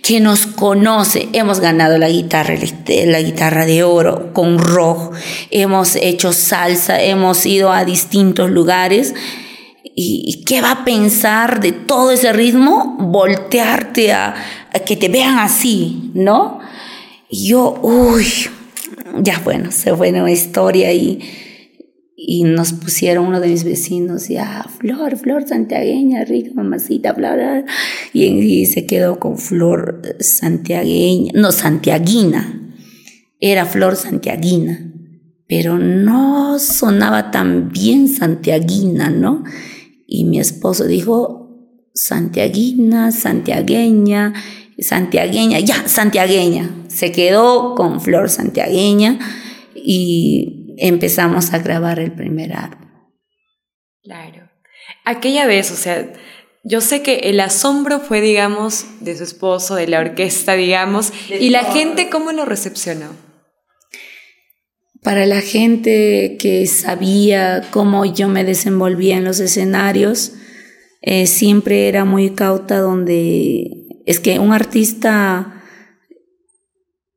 que 0.00 0.20
nos 0.20 0.46
conoce? 0.46 1.28
Hemos 1.32 1.58
ganado 1.58 1.98
la 1.98 2.08
guitarra, 2.08 2.54
la 2.86 3.20
guitarra 3.20 3.66
de 3.66 3.82
oro 3.82 4.32
con 4.32 4.58
rojo, 4.58 5.10
hemos 5.50 5.96
hecho 5.96 6.32
salsa, 6.32 7.02
hemos 7.02 7.44
ido 7.44 7.72
a 7.72 7.84
distintos 7.84 8.50
lugares. 8.50 9.14
¿Y 9.94 10.44
qué 10.46 10.62
va 10.62 10.70
a 10.70 10.84
pensar 10.84 11.60
de 11.60 11.72
todo 11.72 12.12
ese 12.12 12.32
ritmo? 12.32 12.96
Voltearte 12.98 14.12
a, 14.12 14.34
a 14.72 14.78
que 14.78 14.96
te 14.96 15.08
vean 15.08 15.38
así, 15.38 16.12
¿no? 16.14 16.60
Y 17.28 17.48
yo, 17.48 17.78
uy, 17.82 18.26
ya 19.18 19.38
bueno, 19.40 19.70
se 19.70 19.94
fue 19.94 20.10
una 20.10 20.30
historia 20.30 20.92
y, 20.92 21.20
y 22.24 22.44
nos 22.44 22.72
pusieron 22.72 23.26
uno 23.26 23.40
de 23.40 23.48
mis 23.48 23.64
vecinos, 23.64 24.28
ya, 24.28 24.64
Flor, 24.78 25.16
Flor 25.16 25.46
santiagueña, 25.46 26.24
rica 26.24 26.52
mamacita, 26.54 27.12
bla, 27.12 27.34
bla, 27.34 27.64
y, 28.12 28.24
y 28.24 28.66
se 28.66 28.86
quedó 28.86 29.18
con 29.18 29.38
Flor 29.38 30.02
santiagueña, 30.20 31.32
no, 31.34 31.50
santiaguina, 31.50 32.74
era 33.40 33.66
Flor 33.66 33.96
santiaguina, 33.96 34.92
pero 35.48 35.78
no 35.78 36.58
sonaba 36.60 37.30
tan 37.32 37.70
bien 37.70 38.08
santiaguina, 38.08 39.10
¿no? 39.10 39.42
Y 40.06 40.24
mi 40.24 40.38
esposo 40.38 40.86
dijo, 40.86 41.42
santiaguina, 41.94 43.10
santiagueña, 43.10 44.32
santiagueña, 44.78 45.58
ya, 45.60 45.86
santiagueña. 45.88 46.70
Se 46.88 47.12
quedó 47.12 47.74
con 47.74 48.00
Flor 48.00 48.30
santiagueña 48.30 49.18
y 49.74 50.61
empezamos 50.78 51.52
a 51.52 51.58
grabar 51.58 51.98
el 51.98 52.12
primer 52.12 52.52
álbum. 52.54 52.88
Claro. 54.02 54.50
Aquella 55.04 55.46
vez, 55.46 55.70
o 55.70 55.76
sea, 55.76 56.12
yo 56.64 56.80
sé 56.80 57.02
que 57.02 57.16
el 57.24 57.40
asombro 57.40 58.00
fue, 58.00 58.20
digamos, 58.20 58.86
de 59.00 59.16
su 59.16 59.24
esposo, 59.24 59.74
de 59.74 59.88
la 59.88 60.00
orquesta, 60.00 60.54
digamos, 60.54 61.12
y 61.28 61.50
la 61.50 61.64
gente, 61.64 62.08
¿cómo 62.08 62.32
lo 62.32 62.44
recepcionó? 62.44 63.10
Para 65.02 65.26
la 65.26 65.40
gente 65.40 66.36
que 66.38 66.66
sabía 66.66 67.62
cómo 67.72 68.04
yo 68.04 68.28
me 68.28 68.44
desenvolvía 68.44 69.16
en 69.16 69.24
los 69.24 69.40
escenarios, 69.40 70.32
eh, 71.00 71.26
siempre 71.26 71.88
era 71.88 72.04
muy 72.04 72.30
cauta 72.30 72.78
donde 72.78 73.68
es 74.06 74.20
que 74.20 74.38
un 74.38 74.52
artista 74.52 75.61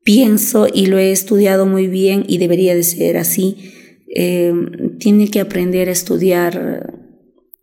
pienso 0.05 0.67
y 0.71 0.85
lo 0.85 0.99
he 0.99 1.11
estudiado 1.11 1.65
muy 1.65 1.87
bien 1.87 2.23
y 2.27 2.37
debería 2.37 2.75
de 2.75 2.83
ser 2.83 3.17
así, 3.17 3.73
eh, 4.07 4.53
tiene 4.99 5.29
que 5.29 5.41
aprender 5.41 5.89
a 5.89 5.91
estudiar 5.91 6.93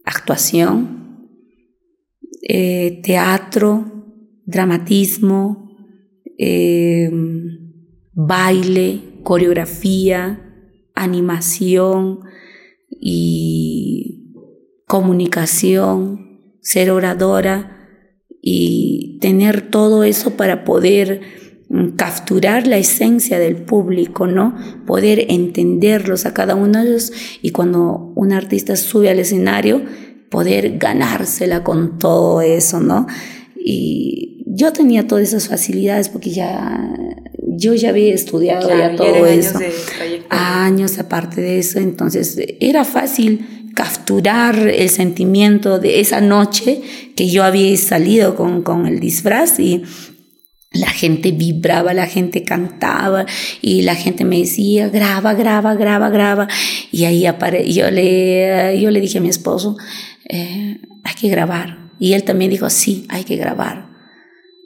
actuación, 0.04 1.28
eh, 2.42 3.00
teatro, 3.04 3.84
dramatismo, 4.44 5.70
eh, 6.36 7.08
baile, 8.12 9.00
coreografía, 9.22 10.52
animación 10.96 12.20
y 12.90 14.34
comunicación, 14.88 16.58
ser 16.60 16.90
oradora 16.90 17.88
y 18.42 19.18
tener 19.20 19.70
todo 19.70 20.02
eso 20.02 20.36
para 20.36 20.64
poder 20.64 21.20
capturar 21.96 22.66
la 22.66 22.76
esencia 22.76 23.38
del 23.38 23.56
público, 23.56 24.26
¿no? 24.26 24.54
Poder 24.86 25.26
entenderlos 25.28 26.26
a 26.26 26.34
cada 26.34 26.54
uno 26.54 26.82
de 26.82 26.90
ellos 26.90 27.12
y 27.40 27.50
cuando 27.50 28.12
un 28.14 28.32
artista 28.32 28.76
sube 28.76 29.08
al 29.08 29.18
escenario, 29.18 29.82
poder 30.28 30.78
ganársela 30.78 31.64
con 31.64 31.98
todo 31.98 32.42
eso, 32.42 32.80
¿no? 32.80 33.06
Y 33.56 34.44
yo 34.46 34.72
tenía 34.72 35.06
todas 35.06 35.28
esas 35.28 35.48
facilidades 35.48 36.08
porque 36.08 36.30
ya 36.30 36.94
yo 37.54 37.74
ya 37.74 37.90
había 37.90 38.14
estudiado 38.14 38.68
ya 38.68 38.94
todo 38.94 39.26
eso. 39.26 39.58
años 40.28 40.98
aparte 40.98 41.40
de 41.40 41.58
eso, 41.58 41.78
entonces 41.78 42.38
era 42.60 42.84
fácil 42.84 43.70
capturar 43.74 44.58
el 44.68 44.90
sentimiento 44.90 45.78
de 45.78 46.00
esa 46.00 46.20
noche 46.20 46.82
que 47.16 47.28
yo 47.28 47.44
había 47.44 47.74
salido 47.78 48.34
con, 48.34 48.62
con 48.62 48.86
el 48.86 49.00
disfraz 49.00 49.58
y 49.58 49.82
la 50.72 50.90
gente 50.90 51.32
vibraba, 51.32 51.92
la 51.94 52.06
gente 52.06 52.44
cantaba 52.44 53.26
y 53.60 53.82
la 53.82 53.94
gente 53.94 54.24
me 54.24 54.38
decía, 54.38 54.88
graba, 54.88 55.34
graba, 55.34 55.74
graba, 55.74 56.08
graba. 56.08 56.48
Y 56.90 57.04
ahí 57.04 57.26
apare 57.26 57.70
yo, 57.72 57.90
le, 57.90 58.80
yo 58.80 58.90
le 58.90 59.00
dije 59.00 59.18
a 59.18 59.20
mi 59.20 59.28
esposo, 59.28 59.76
eh, 60.28 60.80
hay 61.04 61.14
que 61.14 61.28
grabar. 61.28 61.90
Y 61.98 62.14
él 62.14 62.24
también 62.24 62.50
dijo, 62.50 62.70
sí, 62.70 63.06
hay 63.08 63.24
que 63.24 63.36
grabar. 63.36 63.90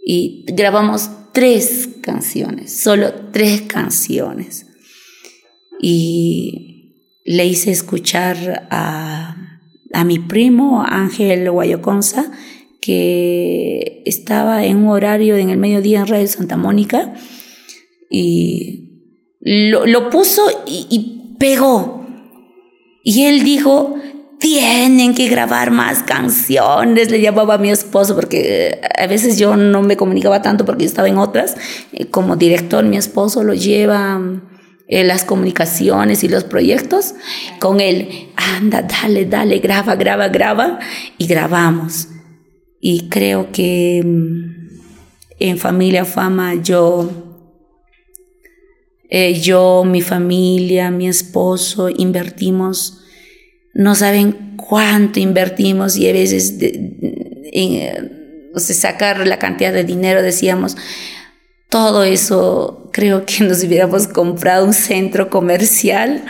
Y 0.05 0.45
grabamos 0.47 1.11
tres 1.33 1.88
canciones, 2.01 2.81
solo 2.81 3.12
tres 3.33 3.62
canciones. 3.62 4.66
Y 5.81 6.95
le 7.25 7.45
hice 7.45 7.73
escuchar 7.73 8.69
a, 8.71 9.37
a 9.92 10.05
mi 10.05 10.21
primo 10.21 10.83
Ángel 10.83 11.51
Guayoconza, 11.51 12.31
que 12.87 14.03
estaba 14.07 14.64
en 14.64 14.77
un 14.77 14.90
horario 14.90 15.37
en 15.37 15.51
el 15.51 15.59
mediodía 15.59 16.01
en 16.01 16.07
Radio 16.07 16.29
Santa 16.29 16.57
Mónica, 16.57 17.14
y 18.09 19.16
lo, 19.40 19.87
lo 19.87 20.09
puso 20.09 20.42
y, 20.64 20.87
y 20.88 21.37
pegó. 21.40 22.07
Y 23.03 23.22
él 23.22 23.42
dijo, 23.42 23.96
tienen 24.38 25.16
que 25.16 25.29
grabar 25.29 25.72
más 25.72 26.05
canciones, 26.05 27.11
le 27.11 27.20
llamaba 27.20 27.55
a 27.55 27.59
mi 27.59 27.70
esposo, 27.70 28.14
porque 28.14 28.81
a 28.96 29.07
veces 29.09 29.37
yo 29.37 29.57
no 29.57 29.83
me 29.83 29.96
comunicaba 29.96 30.40
tanto 30.40 30.64
porque 30.64 30.85
estaba 30.85 31.09
en 31.09 31.18
otras. 31.18 31.57
Como 32.12 32.37
director, 32.37 32.85
mi 32.85 32.96
esposo 32.96 33.42
lo 33.42 33.55
lleva 33.55 34.20
eh, 34.87 35.03
las 35.03 35.25
comunicaciones 35.25 36.22
y 36.22 36.29
los 36.29 36.44
proyectos 36.44 37.14
con 37.59 37.81
él. 37.81 38.29
Anda, 38.37 38.83
dale, 38.83 39.25
dale, 39.25 39.59
graba, 39.59 39.96
graba, 39.96 40.29
graba 40.29 40.79
y 41.18 41.27
grabamos. 41.27 42.11
Y 42.80 43.08
creo 43.08 43.50
que 43.52 44.02
mm, 44.04 44.66
en 45.38 45.58
Familia 45.58 46.04
Fama 46.04 46.54
yo, 46.54 47.10
eh, 49.08 49.40
yo, 49.40 49.84
mi 49.84 50.02
familia, 50.02 50.90
mi 50.90 51.08
esposo, 51.08 51.88
invertimos, 51.88 53.02
no 53.74 53.94
saben 53.94 54.56
cuánto 54.56 55.20
invertimos 55.20 55.96
y 55.96 56.08
a 56.08 56.12
veces 56.12 56.56
en, 56.60 58.26
sacar 58.56 59.26
la 59.26 59.38
cantidad 59.38 59.72
de 59.72 59.84
dinero 59.84 60.22
decíamos, 60.22 60.76
todo 61.68 62.04
eso 62.04 62.90
creo 62.92 63.26
que 63.26 63.44
nos 63.44 63.62
hubiéramos 63.62 64.08
comprado 64.08 64.64
un 64.64 64.72
centro 64.72 65.28
comercial 65.28 66.24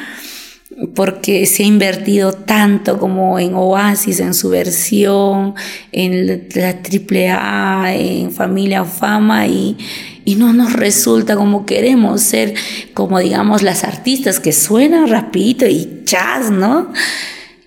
porque 0.95 1.47
se 1.47 1.63
ha 1.63 1.67
invertido 1.67 2.33
tanto 2.33 2.99
como 2.99 3.39
en 3.39 3.55
Oasis, 3.55 4.21
en 4.21 4.35
su 4.35 4.51
versión, 4.51 5.55
en 5.93 6.49
la 6.55 6.71
AAA, 6.71 7.95
en 7.95 8.31
Familia 8.31 8.85
Fama 8.85 9.47
y, 9.47 9.77
y 10.25 10.35
no 10.35 10.53
nos 10.53 10.73
resulta 10.73 11.37
como 11.37 11.65
queremos 11.65 12.21
ser, 12.21 12.55
como 12.95 13.19
digamos 13.21 13.63
las 13.63 13.85
artistas 13.85 14.39
que 14.39 14.53
suenan 14.53 15.09
rapidito 15.09 15.67
y 15.67 16.03
chas, 16.05 16.51
¿no? 16.51 16.93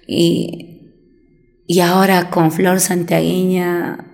Y, 0.07 0.81
y 1.67 1.79
ahora 1.79 2.29
con 2.29 2.51
Flor 2.51 2.79
Santiagueña 2.79 4.05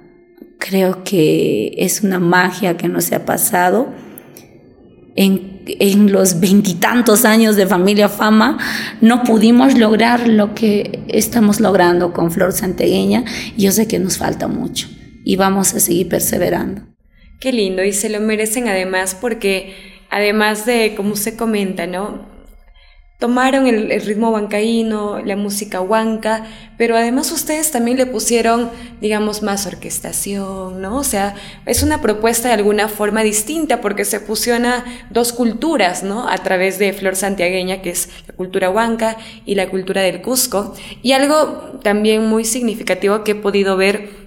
Creo 0.67 1.03
que 1.03 1.75
es 1.77 2.01
una 2.01 2.19
magia 2.19 2.75
que 2.75 2.87
nos 2.87 3.11
ha 3.11 3.23
pasado. 3.23 3.89
En, 5.15 5.63
en 5.65 6.11
los 6.11 6.41
veintitantos 6.41 7.23
años 7.23 7.55
de 7.55 7.65
Familia 7.65 8.09
Fama 8.09 8.57
no 8.99 9.23
pudimos 9.23 9.77
lograr 9.77 10.27
lo 10.27 10.53
que 10.53 10.99
estamos 11.07 11.59
logrando 11.59 12.11
con 12.11 12.31
Flor 12.31 12.51
Santegueña. 12.51 13.23
Yo 13.57 13.71
sé 13.71 13.87
que 13.87 13.97
nos 13.97 14.17
falta 14.17 14.47
mucho 14.47 14.89
y 15.23 15.37
vamos 15.37 15.73
a 15.73 15.79
seguir 15.79 16.09
perseverando. 16.09 16.81
Qué 17.39 17.53
lindo 17.53 17.83
y 17.83 17.93
se 17.93 18.09
lo 18.09 18.19
merecen 18.19 18.67
además 18.67 19.15
porque 19.19 19.73
además 20.09 20.65
de, 20.65 20.93
como 20.95 21.13
usted 21.13 21.35
comenta, 21.35 21.87
¿no? 21.87 22.34
Tomaron 23.17 23.65
el, 23.65 24.01
ritmo 24.01 24.31
huancaíno, 24.31 25.21
la 25.21 25.37
música 25.37 25.79
huanca, 25.79 26.45
pero 26.77 26.97
además 26.97 27.31
ustedes 27.31 27.71
también 27.71 27.97
le 27.97 28.05
pusieron, 28.05 28.69
digamos, 28.99 29.41
más 29.41 29.65
orquestación, 29.65 30.81
¿no? 30.81 30.97
O 30.97 31.03
sea, 31.03 31.35
es 31.65 31.81
una 31.81 32.01
propuesta 32.01 32.49
de 32.49 32.55
alguna 32.55 32.89
forma 32.89 33.23
distinta 33.23 33.79
porque 33.79 34.03
se 34.03 34.19
fusiona 34.19 34.83
dos 35.11 35.31
culturas, 35.31 36.03
¿no? 36.03 36.27
A 36.27 36.37
través 36.39 36.77
de 36.77 36.91
Flor 36.91 37.15
Santiagueña, 37.15 37.81
que 37.81 37.91
es 37.91 38.09
la 38.27 38.35
cultura 38.35 38.69
huanca 38.69 39.15
y 39.45 39.55
la 39.55 39.69
cultura 39.69 40.01
del 40.01 40.21
Cusco. 40.21 40.75
Y 41.01 41.13
algo 41.13 41.79
también 41.83 42.27
muy 42.27 42.43
significativo 42.43 43.23
que 43.23 43.31
he 43.31 43.35
podido 43.35 43.77
ver 43.77 44.24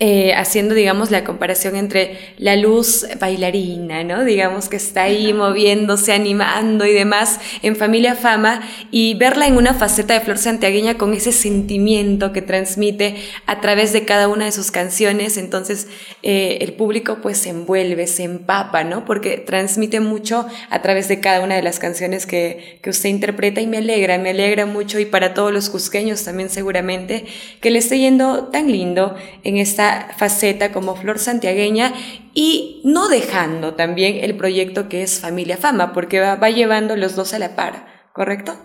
eh, 0.00 0.34
haciendo, 0.34 0.74
digamos, 0.74 1.12
la 1.12 1.22
comparación 1.22 1.76
entre 1.76 2.18
la 2.36 2.56
luz 2.56 3.06
bailarina, 3.20 4.02
¿no? 4.02 4.24
Digamos 4.24 4.68
que 4.68 4.74
está 4.74 5.04
ahí 5.04 5.32
moviéndose, 5.32 6.12
animando 6.12 6.84
y 6.84 6.92
demás 6.92 7.38
en 7.62 7.76
Familia 7.76 8.16
Fama 8.16 8.60
y 8.90 9.14
verla 9.14 9.46
en 9.46 9.56
una 9.56 9.72
faceta 9.72 10.14
de 10.14 10.20
Flor 10.20 10.38
Santiagueña 10.38 10.98
con 10.98 11.14
ese 11.14 11.30
sentimiento 11.30 12.32
que 12.32 12.42
transmite 12.42 13.14
a 13.46 13.60
través 13.60 13.92
de 13.92 14.04
cada 14.04 14.26
una 14.26 14.46
de 14.46 14.52
sus 14.52 14.72
canciones. 14.72 15.36
Entonces, 15.36 15.86
eh, 16.24 16.58
el 16.60 16.72
público 16.72 17.18
pues 17.22 17.38
se 17.38 17.50
envuelve, 17.50 18.08
se 18.08 18.24
empapa, 18.24 18.82
¿no? 18.82 19.04
Porque 19.04 19.38
transmite 19.38 20.00
mucho 20.00 20.44
a 20.70 20.82
través 20.82 21.06
de 21.06 21.20
cada 21.20 21.40
una 21.40 21.54
de 21.54 21.62
las 21.62 21.78
canciones 21.78 22.26
que, 22.26 22.80
que 22.82 22.90
usted 22.90 23.10
interpreta 23.10 23.60
y 23.60 23.68
me 23.68 23.78
alegra, 23.78 24.18
me 24.18 24.30
alegra 24.30 24.66
mucho 24.66 24.98
y 24.98 25.04
para 25.04 25.34
todos 25.34 25.52
los 25.52 25.70
cusqueños 25.70 26.24
también 26.24 26.50
seguramente 26.50 27.26
que 27.60 27.70
le 27.70 27.78
esté 27.78 28.00
yendo 28.00 28.48
tan 28.48 28.72
lindo 28.72 29.14
en 29.44 29.58
esta 29.58 29.83
faceta 30.16 30.72
como 30.72 30.96
Flor 30.96 31.18
Santiagueña 31.18 31.92
y 32.34 32.80
no 32.84 33.08
dejando 33.08 33.74
también 33.74 34.18
el 34.22 34.36
proyecto 34.36 34.88
que 34.88 35.02
es 35.02 35.20
Familia 35.20 35.56
Fama, 35.56 35.92
porque 35.92 36.20
va, 36.20 36.50
llevando 36.50 36.96
los 36.96 37.16
dos 37.16 37.34
a 37.34 37.38
la 37.38 37.56
par, 37.56 37.86
¿correcto? 38.12 38.56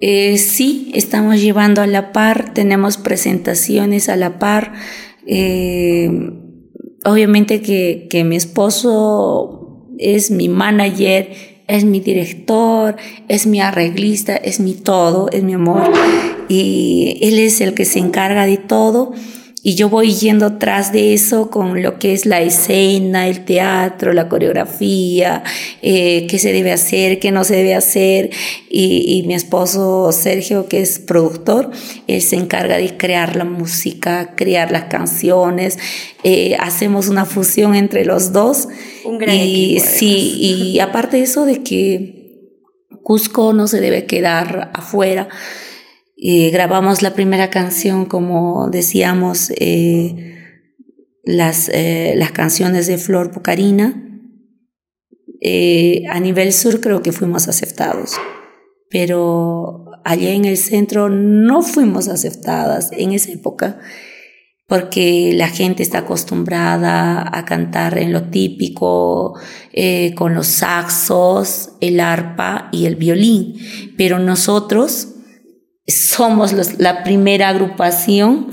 Eh, 0.00 0.38
sí, 0.38 0.90
estamos 0.94 1.40
llevando 1.40 1.80
a 1.80 1.86
la 1.86 2.12
par, 2.12 2.54
tenemos 2.54 2.96
presentaciones 2.96 4.08
a 4.08 4.16
la 4.16 4.38
par. 4.38 4.72
Eh, 5.26 6.10
obviamente 7.04 7.62
que, 7.62 8.08
que 8.10 8.24
mi 8.24 8.36
esposo 8.36 9.86
es 9.98 10.30
mi 10.30 10.48
manager, 10.48 11.30
es 11.68 11.84
mi 11.84 12.00
director, 12.00 12.96
es 13.28 13.46
mi 13.46 13.60
arreglista, 13.60 14.36
es 14.36 14.60
mi 14.60 14.74
todo, 14.74 15.28
es 15.30 15.42
mi 15.42 15.54
amor. 15.54 15.90
Y 16.48 17.18
él 17.22 17.38
es 17.38 17.60
el 17.60 17.74
que 17.74 17.84
se 17.84 17.98
encarga 17.98 18.46
de 18.46 18.58
todo 18.58 19.12
y 19.64 19.76
yo 19.76 19.88
voy 19.88 20.12
yendo 20.12 20.58
tras 20.58 20.92
de 20.92 21.14
eso 21.14 21.48
con 21.48 21.82
lo 21.82 22.00
que 22.00 22.14
es 22.14 22.26
la 22.26 22.40
escena, 22.40 23.28
el 23.28 23.44
teatro, 23.44 24.12
la 24.12 24.28
coreografía, 24.28 25.44
eh, 25.82 26.26
qué 26.28 26.40
se 26.40 26.52
debe 26.52 26.72
hacer, 26.72 27.20
qué 27.20 27.30
no 27.30 27.44
se 27.44 27.54
debe 27.54 27.76
hacer. 27.76 28.30
Y, 28.68 29.22
mi 29.28 29.34
esposo 29.34 30.10
Sergio, 30.10 30.66
que 30.66 30.80
es 30.80 30.98
productor, 30.98 31.70
él 32.08 32.22
se 32.22 32.36
encarga 32.36 32.76
de 32.76 32.96
crear 32.96 33.36
la 33.36 33.44
música, 33.44 34.34
crear 34.34 34.72
las 34.72 34.84
canciones. 34.84 35.78
Eh, 36.24 36.56
hacemos 36.58 37.06
una 37.06 37.24
fusión 37.24 37.76
entre 37.76 38.04
los 38.04 38.32
dos. 38.32 38.66
Un 39.04 39.18
gran 39.18 39.36
y, 39.36 39.76
equipo, 39.76 39.92
Sí, 39.96 40.72
y 40.74 40.80
aparte 40.80 41.18
de 41.18 41.22
eso 41.22 41.44
de 41.44 41.62
que 41.62 42.50
Cusco 43.04 43.52
no 43.52 43.68
se 43.68 43.80
debe 43.80 44.06
quedar 44.06 44.72
afuera 44.74 45.28
grabamos 46.24 47.02
la 47.02 47.14
primera 47.14 47.50
canción, 47.50 48.06
como 48.06 48.68
decíamos, 48.70 49.52
eh, 49.56 50.36
las, 51.24 51.68
eh, 51.68 52.14
las 52.16 52.30
canciones 52.30 52.86
de 52.86 52.96
Flor 52.96 53.32
Pucarina. 53.32 54.08
Eh, 55.40 56.04
a 56.08 56.20
nivel 56.20 56.52
sur 56.52 56.80
creo 56.80 57.02
que 57.02 57.10
fuimos 57.10 57.48
aceptados, 57.48 58.12
pero 58.88 59.86
allá 60.04 60.30
en 60.30 60.44
el 60.44 60.56
centro 60.56 61.08
no 61.08 61.62
fuimos 61.62 62.06
aceptadas 62.06 62.90
en 62.92 63.10
esa 63.10 63.32
época 63.32 63.80
porque 64.68 65.32
la 65.34 65.48
gente 65.48 65.82
está 65.82 65.98
acostumbrada 65.98 67.28
a 67.36 67.44
cantar 67.44 67.98
en 67.98 68.12
lo 68.12 68.30
típico, 68.30 69.34
con 70.14 70.34
los 70.34 70.46
saxos, 70.46 71.72
el 71.80 72.00
arpa 72.00 72.70
y 72.72 72.86
el 72.86 72.96
violín, 72.96 73.54
pero 73.98 74.18
nosotros 74.18 75.11
somos 75.86 76.78
la 76.78 77.02
primera 77.02 77.48
agrupación 77.48 78.48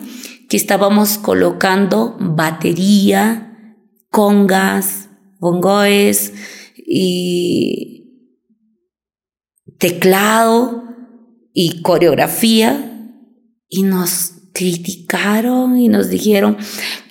que 0.49 0.57
estábamos 0.57 1.17
colocando 1.17 2.17
batería, 2.19 3.75
congas, 4.09 5.09
bongoes 5.39 6.33
y 6.75 7.99
teclado 9.77 10.83
y 11.53 11.81
coreografía. 11.81 12.85
Y 13.71 13.83
nos 13.83 14.33
criticaron 14.53 15.77
y 15.77 15.89
nos 15.89 16.09
dijeron 16.09 16.57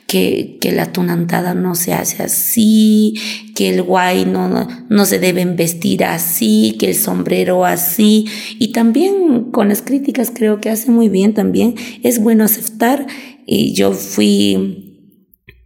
que, 0.08 0.56
que, 0.58 0.72
la 0.72 0.90
tunantada 0.90 1.52
no 1.52 1.74
se 1.74 1.92
hace 1.92 2.22
así, 2.22 3.14
que 3.54 3.68
el 3.68 3.82
guay 3.82 4.24
no, 4.24 4.48
no, 4.88 5.04
se 5.04 5.18
deben 5.18 5.54
vestir 5.54 6.02
así, 6.02 6.76
que 6.78 6.88
el 6.88 6.94
sombrero 6.94 7.66
así. 7.66 8.24
Y 8.58 8.72
también 8.72 9.50
con 9.52 9.68
las 9.68 9.82
críticas 9.82 10.32
creo 10.34 10.62
que 10.62 10.70
hace 10.70 10.90
muy 10.90 11.10
bien 11.10 11.34
también. 11.34 11.74
Es 12.02 12.22
bueno 12.22 12.44
aceptar. 12.44 13.06
Y 13.46 13.74
yo 13.74 13.92
fui 13.92 14.96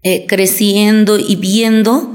eh, 0.03 0.27
creciendo 0.27 1.21
y 1.21 1.37
viendo 1.37 2.13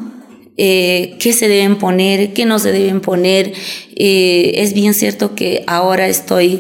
eh, 0.58 1.16
qué 1.20 1.32
se 1.32 1.48
deben 1.48 1.78
poner, 1.78 2.34
qué 2.34 2.46
no 2.46 2.60
se 2.60 2.74
deben 2.74 3.00
poner. 3.00 3.54
Eh, 3.96 4.52
es 4.56 4.74
bien 4.74 4.94
cierto 4.94 5.34
que 5.34 5.63
ahora 5.66 6.10
estoy 6.10 6.60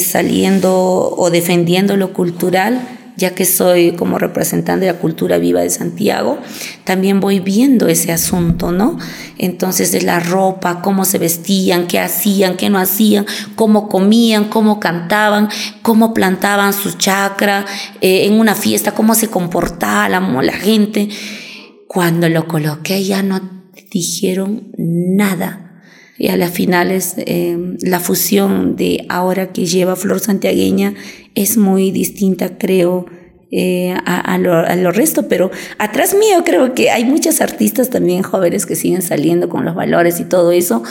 saliendo 0.00 1.14
o 1.14 1.30
defendiendo 1.30 1.98
lo 1.98 2.14
cultural 2.14 2.97
ya 3.18 3.34
que 3.34 3.44
soy 3.44 3.92
como 3.92 4.16
representante 4.16 4.86
de 4.86 4.92
la 4.92 4.98
cultura 4.98 5.38
viva 5.38 5.60
de 5.60 5.70
Santiago, 5.70 6.38
también 6.84 7.18
voy 7.18 7.40
viendo 7.40 7.88
ese 7.88 8.12
asunto, 8.12 8.70
¿no? 8.70 8.96
Entonces 9.38 9.90
de 9.90 10.02
la 10.02 10.20
ropa, 10.20 10.80
cómo 10.82 11.04
se 11.04 11.18
vestían, 11.18 11.88
qué 11.88 11.98
hacían, 11.98 12.56
qué 12.56 12.70
no 12.70 12.78
hacían, 12.78 13.26
cómo 13.56 13.88
comían, 13.88 14.44
cómo 14.44 14.78
cantaban, 14.78 15.48
cómo 15.82 16.14
plantaban 16.14 16.72
su 16.72 16.92
chakra 16.92 17.66
eh, 18.00 18.26
en 18.26 18.38
una 18.38 18.54
fiesta, 18.54 18.92
cómo 18.92 19.16
se 19.16 19.28
comportaba 19.28 20.08
la, 20.08 20.20
la 20.20 20.52
gente. 20.52 21.08
Cuando 21.88 22.28
lo 22.28 22.46
coloqué 22.46 23.02
ya 23.02 23.24
no 23.24 23.40
dijeron 23.90 24.70
nada 24.76 25.67
y 26.18 26.28
a 26.28 26.36
las 26.36 26.50
finales 26.50 27.14
eh, 27.18 27.56
la 27.80 28.00
fusión 28.00 28.76
de 28.76 29.06
ahora 29.08 29.52
que 29.52 29.66
lleva 29.66 29.96
Flor 29.96 30.20
Santiagueña 30.20 30.94
es 31.34 31.56
muy 31.56 31.92
distinta, 31.92 32.58
creo, 32.58 33.06
eh, 33.50 33.96
a, 34.04 34.36
lo, 34.36 34.54
a, 34.54 34.76
lo, 34.76 34.92
resto, 34.92 35.26
pero 35.26 35.50
atrás 35.78 36.14
mío 36.14 36.42
creo 36.44 36.74
que 36.74 36.90
hay 36.90 37.04
muchas 37.04 37.40
artistas 37.40 37.88
también 37.88 38.22
jóvenes 38.22 38.66
que 38.66 38.76
siguen 38.76 39.00
saliendo 39.00 39.48
con 39.48 39.64
los 39.64 39.74
valores 39.74 40.20
y 40.20 40.24
todo 40.24 40.52
eso, 40.52 40.82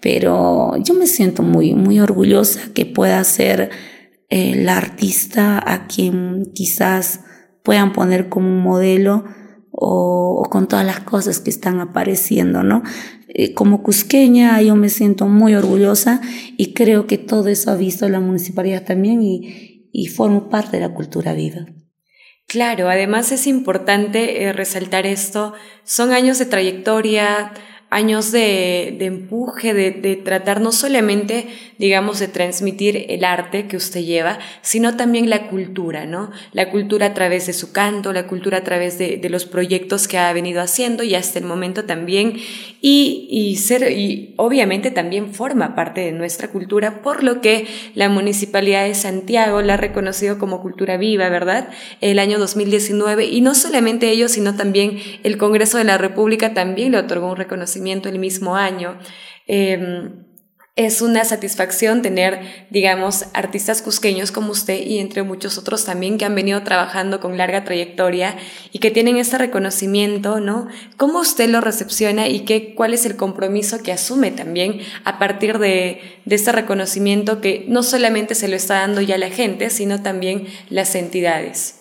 pero 0.00 0.76
yo 0.82 0.94
me 0.94 1.06
siento 1.06 1.42
muy, 1.42 1.74
muy 1.74 2.00
orgullosa 2.00 2.60
que 2.72 2.86
pueda 2.86 3.22
ser 3.24 3.70
eh, 4.30 4.54
la 4.56 4.78
artista 4.78 5.62
a 5.66 5.86
quien 5.88 6.52
quizás 6.54 7.20
puedan 7.62 7.92
poner 7.92 8.28
como 8.28 8.48
modelo 8.48 9.24
o, 9.76 10.46
con 10.50 10.68
todas 10.68 10.86
las 10.86 11.00
cosas 11.00 11.40
que 11.40 11.50
están 11.50 11.80
apareciendo, 11.80 12.62
¿no? 12.62 12.82
Eh, 13.28 13.52
como 13.52 13.82
cusqueña 13.82 14.60
yo 14.62 14.74
me 14.76 14.88
siento 14.88 15.26
muy 15.26 15.54
orgullosa 15.54 16.22
y 16.56 16.72
creo 16.72 17.06
que 17.06 17.18
todo 17.18 17.48
eso 17.48 17.70
ha 17.70 17.76
visto 17.76 18.08
la 18.08 18.20
municipalidad 18.20 18.84
también 18.84 19.22
y, 19.22 19.90
y 19.92 20.06
formo 20.06 20.48
parte 20.48 20.78
de 20.78 20.88
la 20.88 20.94
cultura 20.94 21.34
viva. 21.34 21.66
Claro, 22.48 22.88
además 22.88 23.32
es 23.32 23.46
importante 23.46 24.44
eh, 24.44 24.52
resaltar 24.52 25.04
esto, 25.04 25.52
son 25.84 26.12
años 26.12 26.38
de 26.38 26.46
trayectoria, 26.46 27.52
años 27.90 28.32
de, 28.32 28.96
empuje, 29.00 29.74
de, 29.74 30.16
tratar 30.16 30.60
no 30.60 30.72
solamente, 30.72 31.48
digamos, 31.78 32.18
de 32.18 32.28
transmitir 32.28 33.06
el 33.08 33.24
arte 33.24 33.66
que 33.66 33.76
usted 33.76 34.00
lleva, 34.00 34.38
sino 34.62 34.96
también 34.96 35.30
la 35.30 35.48
cultura, 35.48 36.06
¿no? 36.06 36.30
La 36.52 36.70
cultura 36.70 37.06
a 37.06 37.14
través 37.14 37.46
de 37.46 37.52
su 37.52 37.72
canto, 37.72 38.12
la 38.12 38.26
cultura 38.26 38.58
a 38.58 38.64
través 38.64 38.98
de, 38.98 39.26
los 39.26 39.44
proyectos 39.44 40.06
que 40.06 40.18
ha 40.18 40.32
venido 40.32 40.62
haciendo 40.62 41.02
y 41.02 41.16
hasta 41.16 41.40
el 41.40 41.44
momento 41.44 41.84
también, 41.84 42.34
y, 42.80 43.26
y, 43.28 43.56
ser, 43.56 43.90
y 43.90 44.34
obviamente 44.36 44.92
también 44.92 45.34
forma 45.34 45.74
parte 45.74 46.02
de 46.02 46.12
nuestra 46.12 46.48
cultura, 46.48 47.02
por 47.02 47.24
lo 47.24 47.40
que 47.40 47.66
la 47.94 48.08
Municipalidad 48.08 48.84
de 48.84 48.94
Santiago 48.94 49.62
la 49.62 49.74
ha 49.74 49.76
reconocido 49.76 50.38
como 50.38 50.62
cultura 50.62 50.96
viva, 50.96 51.28
¿verdad? 51.28 51.68
El 52.00 52.20
año 52.20 52.38
2019, 52.38 53.26
y 53.26 53.40
no 53.40 53.54
solamente 53.54 54.10
ellos, 54.10 54.32
sino 54.32 54.54
también 54.54 54.98
el 55.24 55.36
Congreso 55.38 55.78
de 55.78 55.84
la 55.84 55.98
República 55.98 56.54
también 56.54 56.92
le 56.92 56.98
otorgó 56.98 57.30
un 57.30 57.36
reconocimiento 57.36 58.08
el 58.08 58.18
mismo 58.18 58.56
año. 58.56 58.98
Em, 59.46 60.25
es 60.76 61.00
una 61.00 61.24
satisfacción 61.24 62.02
tener, 62.02 62.38
digamos, 62.68 63.24
artistas 63.32 63.80
cusqueños 63.80 64.30
como 64.30 64.52
usted 64.52 64.78
y 64.86 64.98
entre 64.98 65.22
muchos 65.22 65.56
otros 65.56 65.86
también 65.86 66.18
que 66.18 66.26
han 66.26 66.34
venido 66.34 66.62
trabajando 66.64 67.18
con 67.18 67.38
larga 67.38 67.64
trayectoria 67.64 68.36
y 68.72 68.78
que 68.78 68.90
tienen 68.90 69.16
este 69.16 69.38
reconocimiento, 69.38 70.38
¿no? 70.38 70.68
¿Cómo 70.98 71.20
usted 71.20 71.48
lo 71.48 71.62
recepciona 71.62 72.28
y 72.28 72.40
qué, 72.40 72.74
cuál 72.74 72.92
es 72.92 73.06
el 73.06 73.16
compromiso 73.16 73.82
que 73.82 73.90
asume 73.90 74.32
también 74.32 74.80
a 75.04 75.18
partir 75.18 75.58
de, 75.58 76.00
este 76.28 76.52
reconocimiento 76.52 77.40
que 77.40 77.64
no 77.68 77.82
solamente 77.82 78.34
se 78.34 78.48
lo 78.48 78.54
está 78.54 78.74
dando 78.74 79.00
ya 79.00 79.16
la 79.16 79.30
gente, 79.30 79.70
sino 79.70 80.02
también 80.02 80.46
las 80.68 80.94
entidades? 80.94 81.76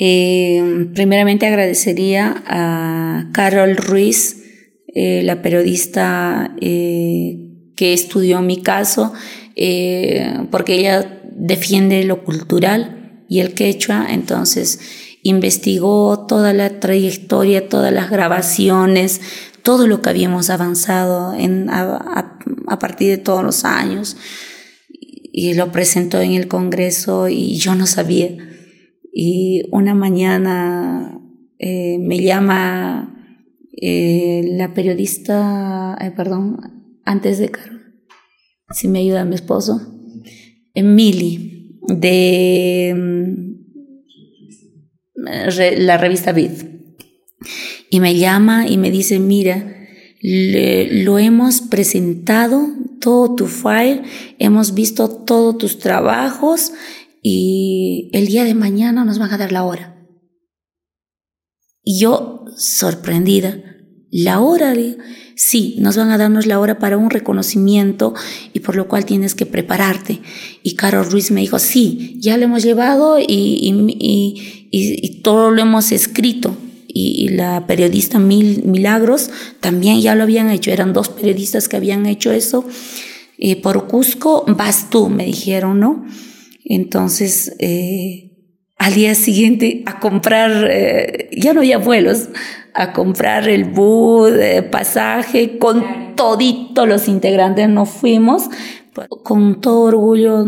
Eh, 0.00 0.86
primeramente 0.94 1.46
agradecería 1.46 2.42
a 2.46 3.28
Carol 3.34 3.76
Ruiz, 3.76 4.38
eh, 4.94 5.22
la 5.22 5.40
periodista 5.42 6.54
eh, 6.60 7.41
estudió 7.84 8.40
mi 8.42 8.62
caso, 8.62 9.12
eh, 9.56 10.46
porque 10.50 10.74
ella 10.74 11.22
defiende 11.34 12.04
lo 12.04 12.24
cultural 12.24 13.24
y 13.28 13.40
el 13.40 13.54
quechua, 13.54 14.06
entonces 14.10 14.80
investigó 15.22 16.26
toda 16.26 16.52
la 16.52 16.80
trayectoria, 16.80 17.68
todas 17.68 17.92
las 17.92 18.10
grabaciones, 18.10 19.20
todo 19.62 19.86
lo 19.86 20.02
que 20.02 20.10
habíamos 20.10 20.50
avanzado 20.50 21.32
a, 21.32 22.78
partir 22.78 23.08
de 23.10 23.18
todos 23.18 23.44
los 23.44 23.64
años 23.64 24.16
y 24.90 25.54
lo 25.54 25.70
presentó 25.70 26.20
en 26.20 26.32
el 26.32 26.48
Congreso 26.48 27.28
y 27.28 27.56
yo 27.56 27.74
no 27.74 27.86
sabía. 27.86 28.36
Y 29.14 29.62
una 29.70 29.94
mañana 29.94 31.20
eh, 31.58 31.98
me 32.00 32.18
llama 32.18 33.38
eh, 33.80 34.42
la 34.56 34.74
periodista, 34.74 35.96
perdón, 36.16 36.71
antes 37.04 37.38
de 37.38 37.50
Carol, 37.50 37.94
si 38.70 38.88
me 38.88 39.00
ayuda 39.00 39.24
mi 39.24 39.34
esposo, 39.34 39.80
Emily, 40.74 41.78
de 41.88 42.94
mm, 42.96 43.52
la 45.78 45.98
revista 45.98 46.32
Vid. 46.32 46.50
Y 47.90 48.00
me 48.00 48.16
llama 48.16 48.66
y 48.68 48.78
me 48.78 48.90
dice, 48.90 49.18
mira, 49.18 49.86
lo 50.22 51.18
hemos 51.18 51.60
presentado, 51.60 52.68
todo 53.00 53.34
tu 53.34 53.46
file, 53.46 54.02
hemos 54.38 54.74
visto 54.74 55.08
todos 55.08 55.58
tus 55.58 55.78
trabajos 55.78 56.72
y 57.22 58.10
el 58.12 58.26
día 58.26 58.44
de 58.44 58.54
mañana 58.54 59.04
nos 59.04 59.18
van 59.18 59.32
a 59.32 59.38
dar 59.38 59.52
la 59.52 59.64
hora. 59.64 60.08
Y 61.82 61.98
yo, 62.00 62.44
sorprendida, 62.56 63.60
la 64.10 64.40
hora 64.40 64.72
de, 64.72 64.96
sí, 65.42 65.74
nos 65.78 65.96
van 65.96 66.10
a 66.10 66.18
darnos 66.18 66.46
la 66.46 66.60
hora 66.60 66.78
para 66.78 66.96
un 66.96 67.10
reconocimiento 67.10 68.14
y 68.52 68.60
por 68.60 68.76
lo 68.76 68.86
cual 68.86 69.04
tienes 69.04 69.34
que 69.34 69.44
prepararte. 69.44 70.20
Y 70.62 70.76
Carol 70.76 71.10
Ruiz 71.10 71.32
me 71.32 71.40
dijo, 71.40 71.58
sí, 71.58 72.16
ya 72.20 72.36
lo 72.36 72.44
hemos 72.44 72.62
llevado 72.62 73.18
y, 73.18 73.24
y, 73.26 74.68
y, 74.70 75.20
todo 75.22 75.50
lo 75.50 75.62
hemos 75.62 75.90
escrito. 75.90 76.56
Y, 76.86 77.30
la 77.30 77.66
periodista 77.66 78.18
Mil, 78.18 78.62
Milagros 78.64 79.30
también 79.60 80.00
ya 80.00 80.14
lo 80.14 80.22
habían 80.22 80.48
hecho, 80.50 80.70
eran 80.70 80.92
dos 80.92 81.08
periodistas 81.08 81.68
que 81.68 81.76
habían 81.76 82.06
hecho 82.06 82.30
eso. 82.30 82.64
Eh, 83.38 83.60
por 83.60 83.88
Cusco, 83.88 84.44
vas 84.46 84.90
tú, 84.90 85.08
me 85.08 85.24
dijeron, 85.24 85.80
¿no? 85.80 86.06
Entonces, 86.64 87.56
eh, 87.58 88.30
al 88.76 88.94
día 88.94 89.16
siguiente 89.16 89.82
a 89.86 89.98
comprar, 89.98 90.68
eh, 90.70 91.30
ya 91.36 91.52
no 91.52 91.60
había 91.60 91.78
vuelos, 91.78 92.28
a 92.74 92.92
comprar 92.92 93.48
el 93.48 93.64
bus, 93.64 94.32
eh, 94.32 94.62
pasaje, 94.62 95.58
con 95.58 96.14
todito 96.16 96.86
los 96.86 97.08
integrantes 97.08 97.68
nos 97.68 97.88
fuimos, 97.88 98.44
con 99.22 99.60
todo 99.60 99.82
orgullo, 99.82 100.44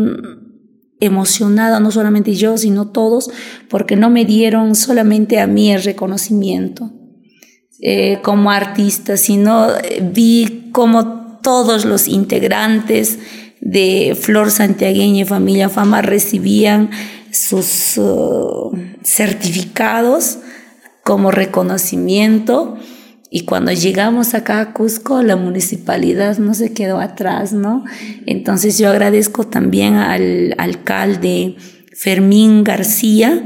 emocionada, 0.99 1.79
no 1.79 1.91
solamente 1.91 2.33
yo, 2.35 2.57
sino 2.57 2.87
todos, 2.89 3.29
porque 3.69 3.95
no 3.95 4.09
me 4.09 4.25
dieron 4.25 4.75
solamente 4.75 5.39
a 5.39 5.47
mí 5.47 5.71
el 5.71 5.83
reconocimiento 5.83 6.91
eh, 7.81 8.19
como 8.23 8.51
artista, 8.51 9.17
sino 9.17 9.67
vi 10.13 10.69
como 10.71 11.39
todos 11.41 11.85
los 11.85 12.07
integrantes 12.07 13.19
de 13.61 14.17
Flor 14.19 14.51
Santiagueña 14.51 15.21
y 15.21 15.25
Familia 15.25 15.69
Fama 15.69 16.01
recibían 16.01 16.89
sus 17.31 17.97
uh, 17.97 18.71
certificados 19.03 20.39
como 21.05 21.29
reconocimiento. 21.29 22.77
Y 23.29 23.41
cuando 23.41 23.71
llegamos 23.71 24.33
acá 24.33 24.59
a 24.59 24.73
Cusco, 24.73 25.21
la 25.21 25.35
municipalidad 25.35 26.39
no 26.39 26.55
se 26.55 26.73
quedó 26.73 26.99
atrás, 26.99 27.53
¿no? 27.53 27.85
Entonces 28.25 28.79
yo 28.79 28.89
agradezco 28.89 29.45
también 29.45 29.93
al 29.93 30.55
alcalde 30.57 31.57
Fermín 31.93 32.63
García 32.63 33.45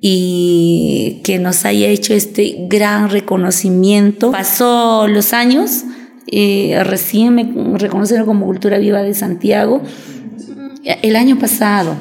y 0.00 1.20
que 1.22 1.38
nos 1.38 1.64
haya 1.64 1.86
hecho 1.86 2.12
este 2.12 2.66
gran 2.68 3.08
reconocimiento. 3.08 4.32
Pasó 4.32 5.06
los 5.06 5.32
años, 5.32 5.84
eh, 6.26 6.82
recién 6.82 7.36
me 7.36 7.78
reconocieron 7.78 8.26
como 8.26 8.46
Cultura 8.46 8.78
Viva 8.78 9.02
de 9.02 9.14
Santiago 9.14 9.80
el 11.02 11.14
año 11.14 11.38
pasado 11.38 11.94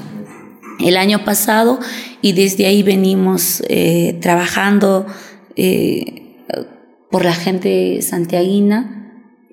el 0.80 0.98
año 0.98 1.24
pasado 1.24 1.80
y 2.22 2.34
desde 2.34 2.66
ahí 2.66 2.84
venimos 2.84 3.64
eh, 3.70 4.18
trabajando 4.22 5.06
eh, 5.56 6.38
por 7.10 7.24
la 7.24 7.34
gente 7.34 8.02
santiaguina 8.02 8.92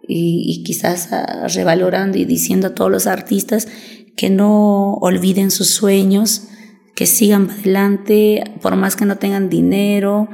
y, 0.07 0.63
quizás 0.65 1.13
ah, 1.13 1.47
revalorando 1.49 2.19
y 2.19 2.25
diciendo 2.25 2.69
a 2.69 2.75
todos 2.75 2.91
los 2.91 3.07
artistas 3.07 3.69
que 4.17 4.31
no 4.31 4.95
olviden 4.95 5.51
sus 5.51 5.69
sueños, 5.69 6.49
que 6.95 7.07
sigan 7.07 7.51
adelante, 7.51 8.45
por 8.61 8.77
más 8.77 8.97
que 8.97 9.07
no 9.07 9.17
tengan 9.17 9.49
dinero, 9.49 10.29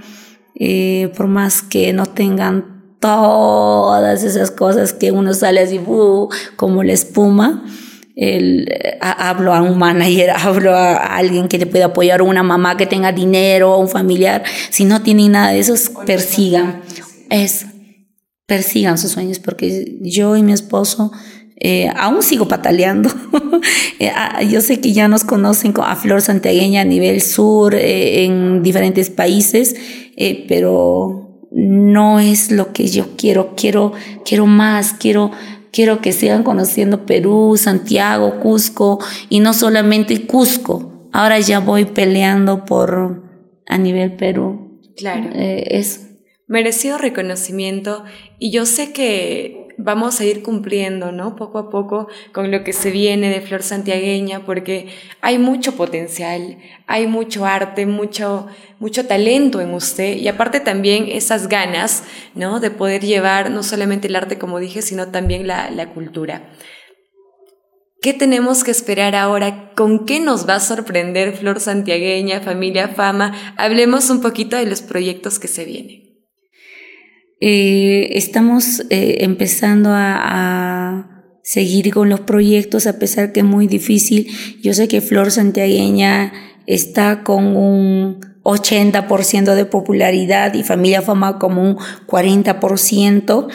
eh, 0.54 1.12
por 1.16 1.28
más 1.28 1.62
que 1.62 1.92
no 1.92 2.06
tengan 2.06 2.96
todas 2.98 4.24
esas 4.24 4.50
cosas 4.50 4.92
que 4.92 5.12
uno 5.12 5.32
sale 5.34 5.60
así 5.60 5.78
uh, 5.78 6.28
como 6.56 6.82
la 6.82 6.92
espuma 6.92 7.64
el, 8.20 8.66
hablo 9.00 9.54
a 9.54 9.62
un 9.62 9.78
manager, 9.78 10.30
hablo 10.36 10.74
a 10.74 10.96
alguien 10.96 11.46
que 11.46 11.58
te 11.58 11.66
pueda 11.66 11.86
apoyar, 11.86 12.20
una 12.20 12.42
mamá 12.42 12.76
que 12.76 12.86
tenga 12.86 13.12
dinero, 13.12 13.78
un 13.78 13.88
familiar. 13.88 14.42
Si 14.70 14.84
no 14.84 15.02
tienen 15.02 15.32
nada 15.32 15.52
de 15.52 15.60
eso, 15.60 15.74
persigan. 16.04 16.82
Es, 17.30 17.66
persigan 18.46 18.98
sus 18.98 19.12
sueños, 19.12 19.38
porque 19.38 19.98
yo 20.00 20.36
y 20.36 20.42
mi 20.42 20.52
esposo 20.52 21.12
eh, 21.60 21.90
aún 21.96 22.22
sigo 22.22 22.48
pataleando. 22.48 23.10
Eh, 24.00 24.12
ah, 24.14 24.44
yo 24.44 24.60
sé 24.60 24.80
que 24.80 24.92
ya 24.92 25.08
nos 25.08 25.24
conocen 25.24 25.74
a 25.82 25.96
Flor 25.96 26.22
Santiagueña 26.22 26.82
a 26.82 26.84
nivel 26.84 27.20
sur, 27.20 27.74
eh, 27.74 28.24
en 28.24 28.62
diferentes 28.62 29.10
países, 29.10 29.74
pero 30.46 31.40
no 31.50 32.20
es 32.20 32.52
lo 32.52 32.72
que 32.72 32.86
yo 32.86 33.16
quiero. 33.16 33.56
Quiero, 33.56 33.92
quiero 34.24 34.46
más, 34.46 34.92
quiero 34.92 35.32
Quiero 35.72 36.00
que 36.00 36.12
sigan 36.12 36.42
conociendo 36.42 37.06
Perú, 37.06 37.56
Santiago, 37.56 38.40
Cusco 38.40 38.98
y 39.28 39.40
no 39.40 39.54
solamente 39.54 40.26
Cusco. 40.26 41.08
Ahora 41.12 41.38
ya 41.40 41.60
voy 41.60 41.84
peleando 41.84 42.64
por 42.64 43.22
a 43.66 43.78
nivel 43.78 44.16
Perú. 44.16 44.80
Claro. 44.96 45.30
Eh, 45.34 45.64
es 45.70 46.08
merecido 46.46 46.98
reconocimiento 46.98 48.04
y 48.38 48.50
yo 48.50 48.66
sé 48.66 48.92
que 48.92 49.57
vamos 49.78 50.20
a 50.20 50.24
ir 50.24 50.42
cumpliendo, 50.42 51.12
¿no? 51.12 51.36
Poco 51.36 51.58
a 51.58 51.70
poco 51.70 52.08
con 52.32 52.50
lo 52.50 52.64
que 52.64 52.72
se 52.72 52.90
viene 52.90 53.30
de 53.30 53.40
Flor 53.40 53.62
Santiagueña, 53.62 54.44
porque 54.44 54.88
hay 55.20 55.38
mucho 55.38 55.76
potencial, 55.76 56.58
hay 56.86 57.06
mucho 57.06 57.46
arte, 57.46 57.86
mucho, 57.86 58.48
mucho 58.80 59.06
talento 59.06 59.60
en 59.60 59.72
usted 59.72 60.16
y 60.16 60.28
aparte 60.28 60.60
también 60.60 61.06
esas 61.08 61.48
ganas, 61.48 62.02
¿no? 62.34 62.60
De 62.60 62.70
poder 62.70 63.02
llevar 63.02 63.50
no 63.50 63.62
solamente 63.62 64.08
el 64.08 64.16
arte, 64.16 64.36
como 64.36 64.58
dije, 64.58 64.82
sino 64.82 65.08
también 65.08 65.46
la, 65.46 65.70
la 65.70 65.90
cultura. 65.90 66.50
¿Qué 68.00 68.12
tenemos 68.12 68.62
que 68.62 68.70
esperar 68.70 69.16
ahora? 69.16 69.72
¿Con 69.74 70.06
qué 70.06 70.20
nos 70.20 70.48
va 70.48 70.56
a 70.56 70.60
sorprender 70.60 71.36
Flor 71.36 71.58
Santiagueña, 71.58 72.40
Familia 72.40 72.88
Fama? 72.88 73.54
Hablemos 73.56 74.10
un 74.10 74.20
poquito 74.20 74.56
de 74.56 74.66
los 74.66 74.82
proyectos 74.82 75.40
que 75.40 75.48
se 75.48 75.64
vienen. 75.64 76.07
Eh, 77.40 78.10
estamos 78.18 78.82
eh, 78.90 79.18
empezando 79.20 79.90
a, 79.92 81.14
seguir 81.44 81.94
con 81.94 82.10
los 82.10 82.20
proyectos 82.20 82.86
a 82.86 82.98
pesar 82.98 83.32
que 83.32 83.40
es 83.40 83.46
muy 83.46 83.66
difícil. 83.66 84.28
Yo 84.60 84.74
sé 84.74 84.86
que 84.86 85.00
Flor 85.00 85.30
Santiagueña 85.30 86.30
está 86.66 87.22
con 87.22 87.56
un 87.56 88.20
80% 88.42 89.54
de 89.54 89.64
popularidad 89.64 90.52
y 90.52 90.62
Familia 90.62 91.00
Fama 91.00 91.38
como 91.38 91.62
un 91.62 91.78
40%, 92.06 93.48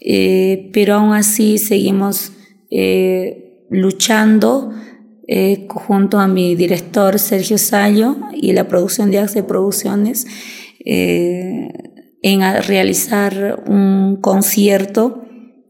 eh, 0.00 0.70
pero 0.72 0.94
aún 0.94 1.14
así 1.14 1.58
seguimos 1.58 2.32
luchando 3.70 4.72
junto 5.68 6.18
a 6.18 6.26
mi 6.26 6.56
director 6.56 7.20
Sergio 7.20 7.58
Sallo 7.58 8.16
y 8.34 8.54
la 8.54 8.66
producción 8.66 9.12
de 9.12 9.20
Axe 9.20 9.44
Producciones 9.44 10.26
en 12.26 12.40
realizar 12.64 13.62
un 13.68 14.16
concierto 14.20 15.22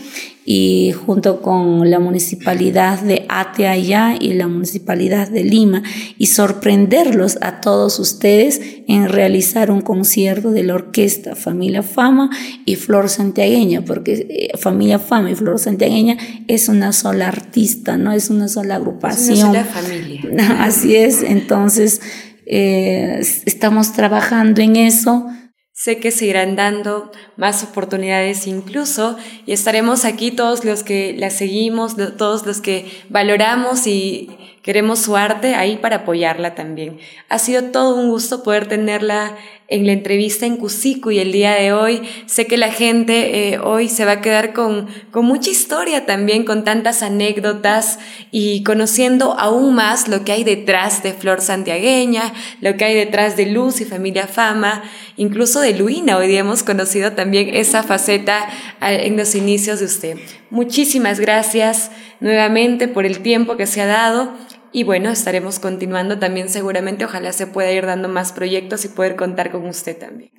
y 0.45 0.93
junto 0.93 1.41
con 1.41 1.89
la 1.89 2.01
municipalidad 2.01 3.01
de 3.01 3.27
Ateaya 3.29 4.17
y 4.19 4.33
la 4.33 4.49
municipalidad 4.49 5.29
de 5.29 5.45
Lima 5.45 5.83
y 6.19 6.27
sorprenderlos 6.27 7.39
a 7.43 7.61
todos 7.61 8.01
ustedes 8.01 8.61
en 8.89 9.09
realizar 9.09 9.71
un 9.71 9.83
concierto 9.83 10.51
de 10.51 10.65
la 10.65 10.75
orquesta 10.75 11.37
Familia 11.37 11.83
Fama 11.83 12.31
y 12.65 12.75
Flor 12.75 13.09
Santiagueña, 13.09 13.85
porque 13.85 14.27
eh, 14.29 14.59
Familia 14.59 14.99
Fama 14.99 15.31
y 15.31 15.37
Flor 15.37 15.61
Santiagueña 15.61 16.17
es 16.49 16.69
una 16.69 16.93
sola 16.93 17.29
artista, 17.29 17.97
no 17.97 18.11
es 18.11 18.29
una 18.29 18.49
sola 18.49 18.77
agrupación. 18.77 19.39
Es 19.39 19.45
una 19.45 19.65
sola 19.65 19.65
familia. 19.65 20.23
Así 20.59 20.97
es, 20.97 21.23
entonces 21.23 22.01
eh, 22.47 23.21
estamos 23.47 23.93
trabajando 23.93 24.61
en 24.61 24.75
eso 24.75 25.29
Sé 25.75 25.99
que 25.99 26.11
se 26.11 26.27
irán 26.27 26.55
dando 26.55 27.11
más 27.37 27.65
oportunidades 27.65 28.47
incluso 28.47 29.17
y 29.47 29.53
estaremos 29.53 30.05
aquí 30.05 30.31
todos 30.31 30.65
los 30.65 30.83
que 30.83 31.15
la 31.17 31.31
seguimos, 31.31 31.97
todos 32.19 32.45
los 32.45 32.61
que 32.61 32.91
valoramos 33.09 33.87
y 33.87 34.29
queremos 34.63 35.01
su 35.01 35.17
arte 35.17 35.57
ahí 35.57 35.77
para 35.77 35.97
apoyarla 35.97 36.55
también. 36.55 36.99
Ha 37.29 37.39
sido 37.39 37.65
todo 37.65 37.97
un 37.97 38.09
gusto 38.11 38.45
poder 38.45 38.69
tenerla 38.69 39.37
en 39.67 39.87
la 39.87 39.93
entrevista 39.93 40.45
en 40.45 40.57
Cusico 40.57 41.11
y 41.11 41.19
el 41.19 41.33
día 41.33 41.55
de 41.55 41.73
hoy 41.73 42.03
sé 42.27 42.47
que 42.47 42.59
la 42.59 42.71
gente 42.71 43.55
eh, 43.55 43.59
hoy 43.59 43.89
se 43.89 44.05
va 44.05 44.13
a 44.13 44.21
quedar 44.21 44.53
con, 44.53 44.87
con 45.11 45.25
mucha 45.25 45.51
historia 45.51 46.05
también, 46.05 46.45
con 46.45 46.63
tantas 46.63 47.03
anécdotas 47.03 47.99
y 48.31 48.63
conociendo 48.65 49.35
aún 49.39 49.75
más 49.75 50.09
lo 50.09 50.25
que 50.25 50.33
hay 50.33 50.45
detrás 50.45 51.03
de 51.03 51.13
Flor 51.13 51.41
Santiagueña, 51.41 52.35
lo 52.61 52.77
que 52.77 52.85
hay 52.85 52.95
detrás 52.95 53.37
de 53.37 53.47
Luz 53.47 53.81
y 53.81 53.87
Familia 53.87 54.27
Fama, 54.27 54.83
incluso 55.17 55.61
de 55.61 55.75
Luina. 55.75 56.19
Hoy 56.19 56.29
día 56.29 56.41
hemos 56.41 56.63
conocido 56.63 57.13
también 57.13 57.55
esa 57.55 57.83
faceta 57.83 58.47
en 58.81 59.17
los 59.17 59.35
inicios 59.35 59.81
de 59.81 59.87
usted. 59.87 60.19
Muchísimas 60.51 61.19
gracias 61.19 61.91
nuevamente 62.21 62.89
por 62.89 63.07
el 63.07 63.21
tiempo 63.21 63.57
que 63.57 63.67
se 63.67 63.81
ha 63.81 63.87
dado 63.87 64.33
y 64.73 64.85
bueno, 64.85 65.11
estaremos 65.11 65.59
continuando 65.59 66.19
también 66.19 66.49
seguramente. 66.49 67.05
Ojalá 67.05 67.33
se 67.33 67.47
pueda 67.47 67.71
ir 67.73 67.87
dando 67.87 68.09
más 68.09 68.33
proyectos 68.33 68.85
y 68.85 68.89
poder 68.89 69.17
contar 69.17 69.51
con 69.51 69.67
usted 69.67 69.97
también. 69.97 70.31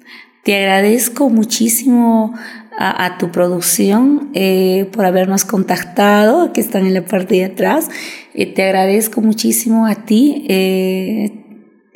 Te 0.43 0.57
agradezco 0.57 1.29
muchísimo 1.29 2.33
a, 2.77 3.17
tu 3.17 3.31
producción 3.31 4.31
eh, 4.33 4.89
por 4.91 5.05
habernos 5.05 5.45
contactado, 5.45 6.51
que 6.51 6.59
están 6.59 6.85
en 6.85 6.95
la 6.95 7.05
parte 7.05 7.35
de 7.35 7.45
atrás. 7.45 7.89
Eh, 8.33 8.51
te 8.53 8.63
agradezco 8.63 9.21
muchísimo 9.21 9.85
a 9.85 9.95
ti. 9.95 10.45
Eh, 10.49 11.42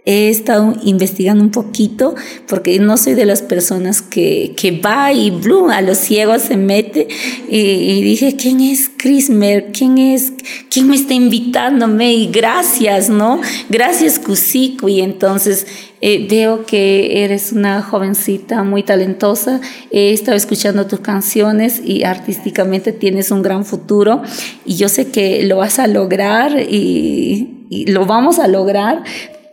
he 0.07 0.29
estado 0.29 0.73
investigando 0.83 1.43
un 1.43 1.51
poquito 1.51 2.15
porque 2.47 2.79
no 2.79 2.95
soy 2.95 3.13
de 3.13 3.25
las 3.25 3.41
personas 3.41 4.01
que, 4.01 4.53
que 4.55 4.71
va 4.71 5.11
y 5.11 5.31
blum, 5.31 5.69
a 5.69 5.81
los 5.81 5.97
ciegos 5.97 6.43
se 6.43 6.55
mete 6.55 7.09
y, 7.49 8.01
dije, 8.01 8.37
¿quién 8.37 8.61
es 8.61 8.89
Crismer? 8.95 9.73
¿Quién 9.73 9.97
es? 9.97 10.31
¿Quién 10.69 10.87
me 10.87 10.95
está 10.95 11.13
invitándome? 11.13 12.13
Y 12.13 12.27
gracias, 12.27 13.09
¿no? 13.09 13.41
Gracias 13.67 14.17
Cusico 14.17 14.87
y 14.87 15.01
entonces 15.01 15.67
eh, 15.99 16.25
veo 16.29 16.65
que 16.65 17.25
eres 17.25 17.51
una 17.51 17.81
jovencita 17.81 18.63
muy 18.63 18.83
talentosa, 18.83 19.59
he 19.91 20.13
estado 20.13 20.37
escuchando 20.37 20.87
tus 20.87 21.01
canciones 21.01 21.81
y 21.83 22.05
artísticamente 22.05 22.93
tienes 22.93 23.29
un 23.29 23.41
gran 23.41 23.65
futuro 23.65 24.21
y 24.63 24.77
yo 24.77 24.87
sé 24.87 25.11
que 25.11 25.43
lo 25.43 25.57
vas 25.57 25.79
a 25.79 25.87
lograr 25.87 26.61
y, 26.61 27.65
y 27.69 27.87
lo 27.87 28.05
vamos 28.05 28.39
a 28.39 28.47
lograr 28.47 29.03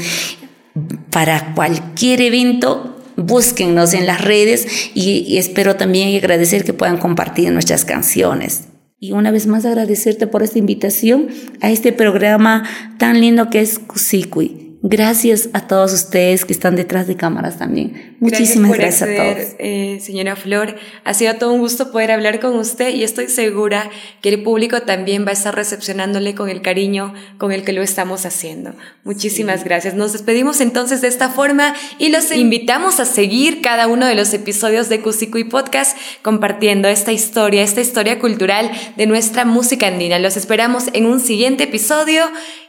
Para 1.09 1.53
cualquier 1.53 2.19
evento 2.19 2.92
búsquennos 3.17 3.93
en 3.93 4.05
las 4.05 4.21
redes 4.21 4.67
y, 4.93 5.37
espero 5.37 5.75
también 5.75 6.15
agradecer 6.15 6.63
que 6.63 6.73
puedan 6.73 6.97
compartir 6.97 7.51
nuestras 7.51 7.85
canciones. 7.85 8.65
Y 8.99 9.11
una 9.11 9.31
vez 9.31 9.47
más 9.47 9.65
agradecerte 9.65 10.27
por 10.27 10.43
esta 10.43 10.59
invitación 10.59 11.27
a 11.61 11.69
este 11.69 11.91
programa 11.91 12.63
tan 12.97 13.19
lindo 13.19 13.49
que 13.49 13.59
es 13.59 13.79
Cusiqui. 13.79 14.79
Gracias 14.81 15.49
a 15.53 15.67
todos 15.67 15.93
ustedes 15.93 16.45
que 16.45 16.53
están 16.53 16.75
detrás 16.75 17.07
de 17.07 17.15
cámaras 17.15 17.57
también. 17.57 18.12
Muchísimas 18.23 18.71
gracias, 18.71 19.09
a 19.09 19.15
todos. 19.15 19.55
Eh, 19.59 19.99
señora 20.01 20.35
Flor, 20.35 20.75
ha 21.03 21.13
sido 21.13 21.35
todo 21.35 21.51
un 21.51 21.59
gusto 21.59 21.91
poder 21.91 22.11
hablar 22.11 22.39
con 22.39 22.55
usted 22.55 22.95
y 22.95 23.03
estoy 23.03 23.27
segura 23.27 23.89
que 24.21 24.29
el 24.29 24.43
público 24.43 24.81
también 24.83 25.25
va 25.25 25.31
a 25.31 25.33
estar 25.33 25.53
recepcionándole 25.53 26.33
con 26.33 26.49
el 26.49 26.61
cariño 26.61 27.13
con 27.37 27.51
el 27.51 27.63
que 27.63 27.73
lo 27.73 27.81
estamos 27.81 28.25
haciendo. 28.25 28.75
Muchísimas 29.03 29.65
gracias. 29.65 29.93
Nos 29.93 30.13
despedimos 30.13 30.61
entonces 30.61 31.01
de 31.01 31.09
esta 31.09 31.29
forma 31.29 31.73
y 31.97 32.09
los 32.09 32.31
invitamos 32.31 33.01
a 33.01 33.05
seguir 33.05 33.61
cada 33.61 33.87
uno 33.87 34.05
de 34.05 34.15
los 34.15 34.33
episodios 34.33 34.89
de 34.89 35.03
y 35.03 35.43
Podcast 35.43 35.97
compartiendo 36.21 36.87
esta 36.87 37.11
historia, 37.11 37.61
esta 37.61 37.81
historia 37.81 38.19
cultural 38.19 38.71
de 38.95 39.05
nuestra 39.05 39.43
música 39.43 39.87
andina. 39.87 40.17
Los 40.17 40.37
esperamos 40.37 40.85
en 40.93 41.05
un 41.05 41.19
siguiente 41.19 41.65
episodio 41.65 42.23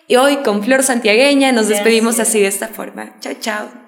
y 0.09 0.17
hoy 0.17 0.39
con 0.39 0.63
Flor 0.65 0.83
Santiagueña 0.83 1.53
nos 1.53 1.69
despedimos 1.69 2.19
así 2.19 2.41
de 2.41 2.49
esta 2.49 2.69
forma. 2.69 3.15
Chao, 3.21 3.35
chao. 3.41 3.84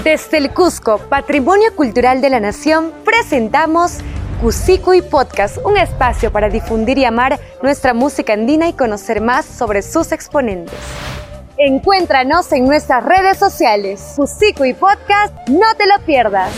Desde 0.00 0.38
el 0.38 0.52
Cusco, 0.52 0.98
Patrimonio 0.98 1.76
Cultural 1.76 2.20
de 2.20 2.30
la 2.30 2.40
Nación, 2.40 2.92
presentamos 3.04 3.98
y 4.94 5.02
Podcast, 5.02 5.58
un 5.64 5.76
espacio 5.76 6.32
para 6.32 6.48
difundir 6.48 6.98
y 6.98 7.04
amar 7.04 7.38
nuestra 7.62 7.94
música 7.94 8.32
andina 8.32 8.66
y 8.66 8.72
conocer 8.72 9.20
más 9.20 9.44
sobre 9.44 9.82
sus 9.82 10.10
exponentes. 10.10 10.74
Encuéntranos 11.56 12.50
en 12.50 12.66
nuestras 12.66 13.04
redes 13.04 13.38
sociales. 13.38 14.16
y 14.64 14.72
Podcast, 14.72 15.32
no 15.48 15.72
te 15.76 15.86
lo 15.86 16.04
pierdas. 16.04 16.50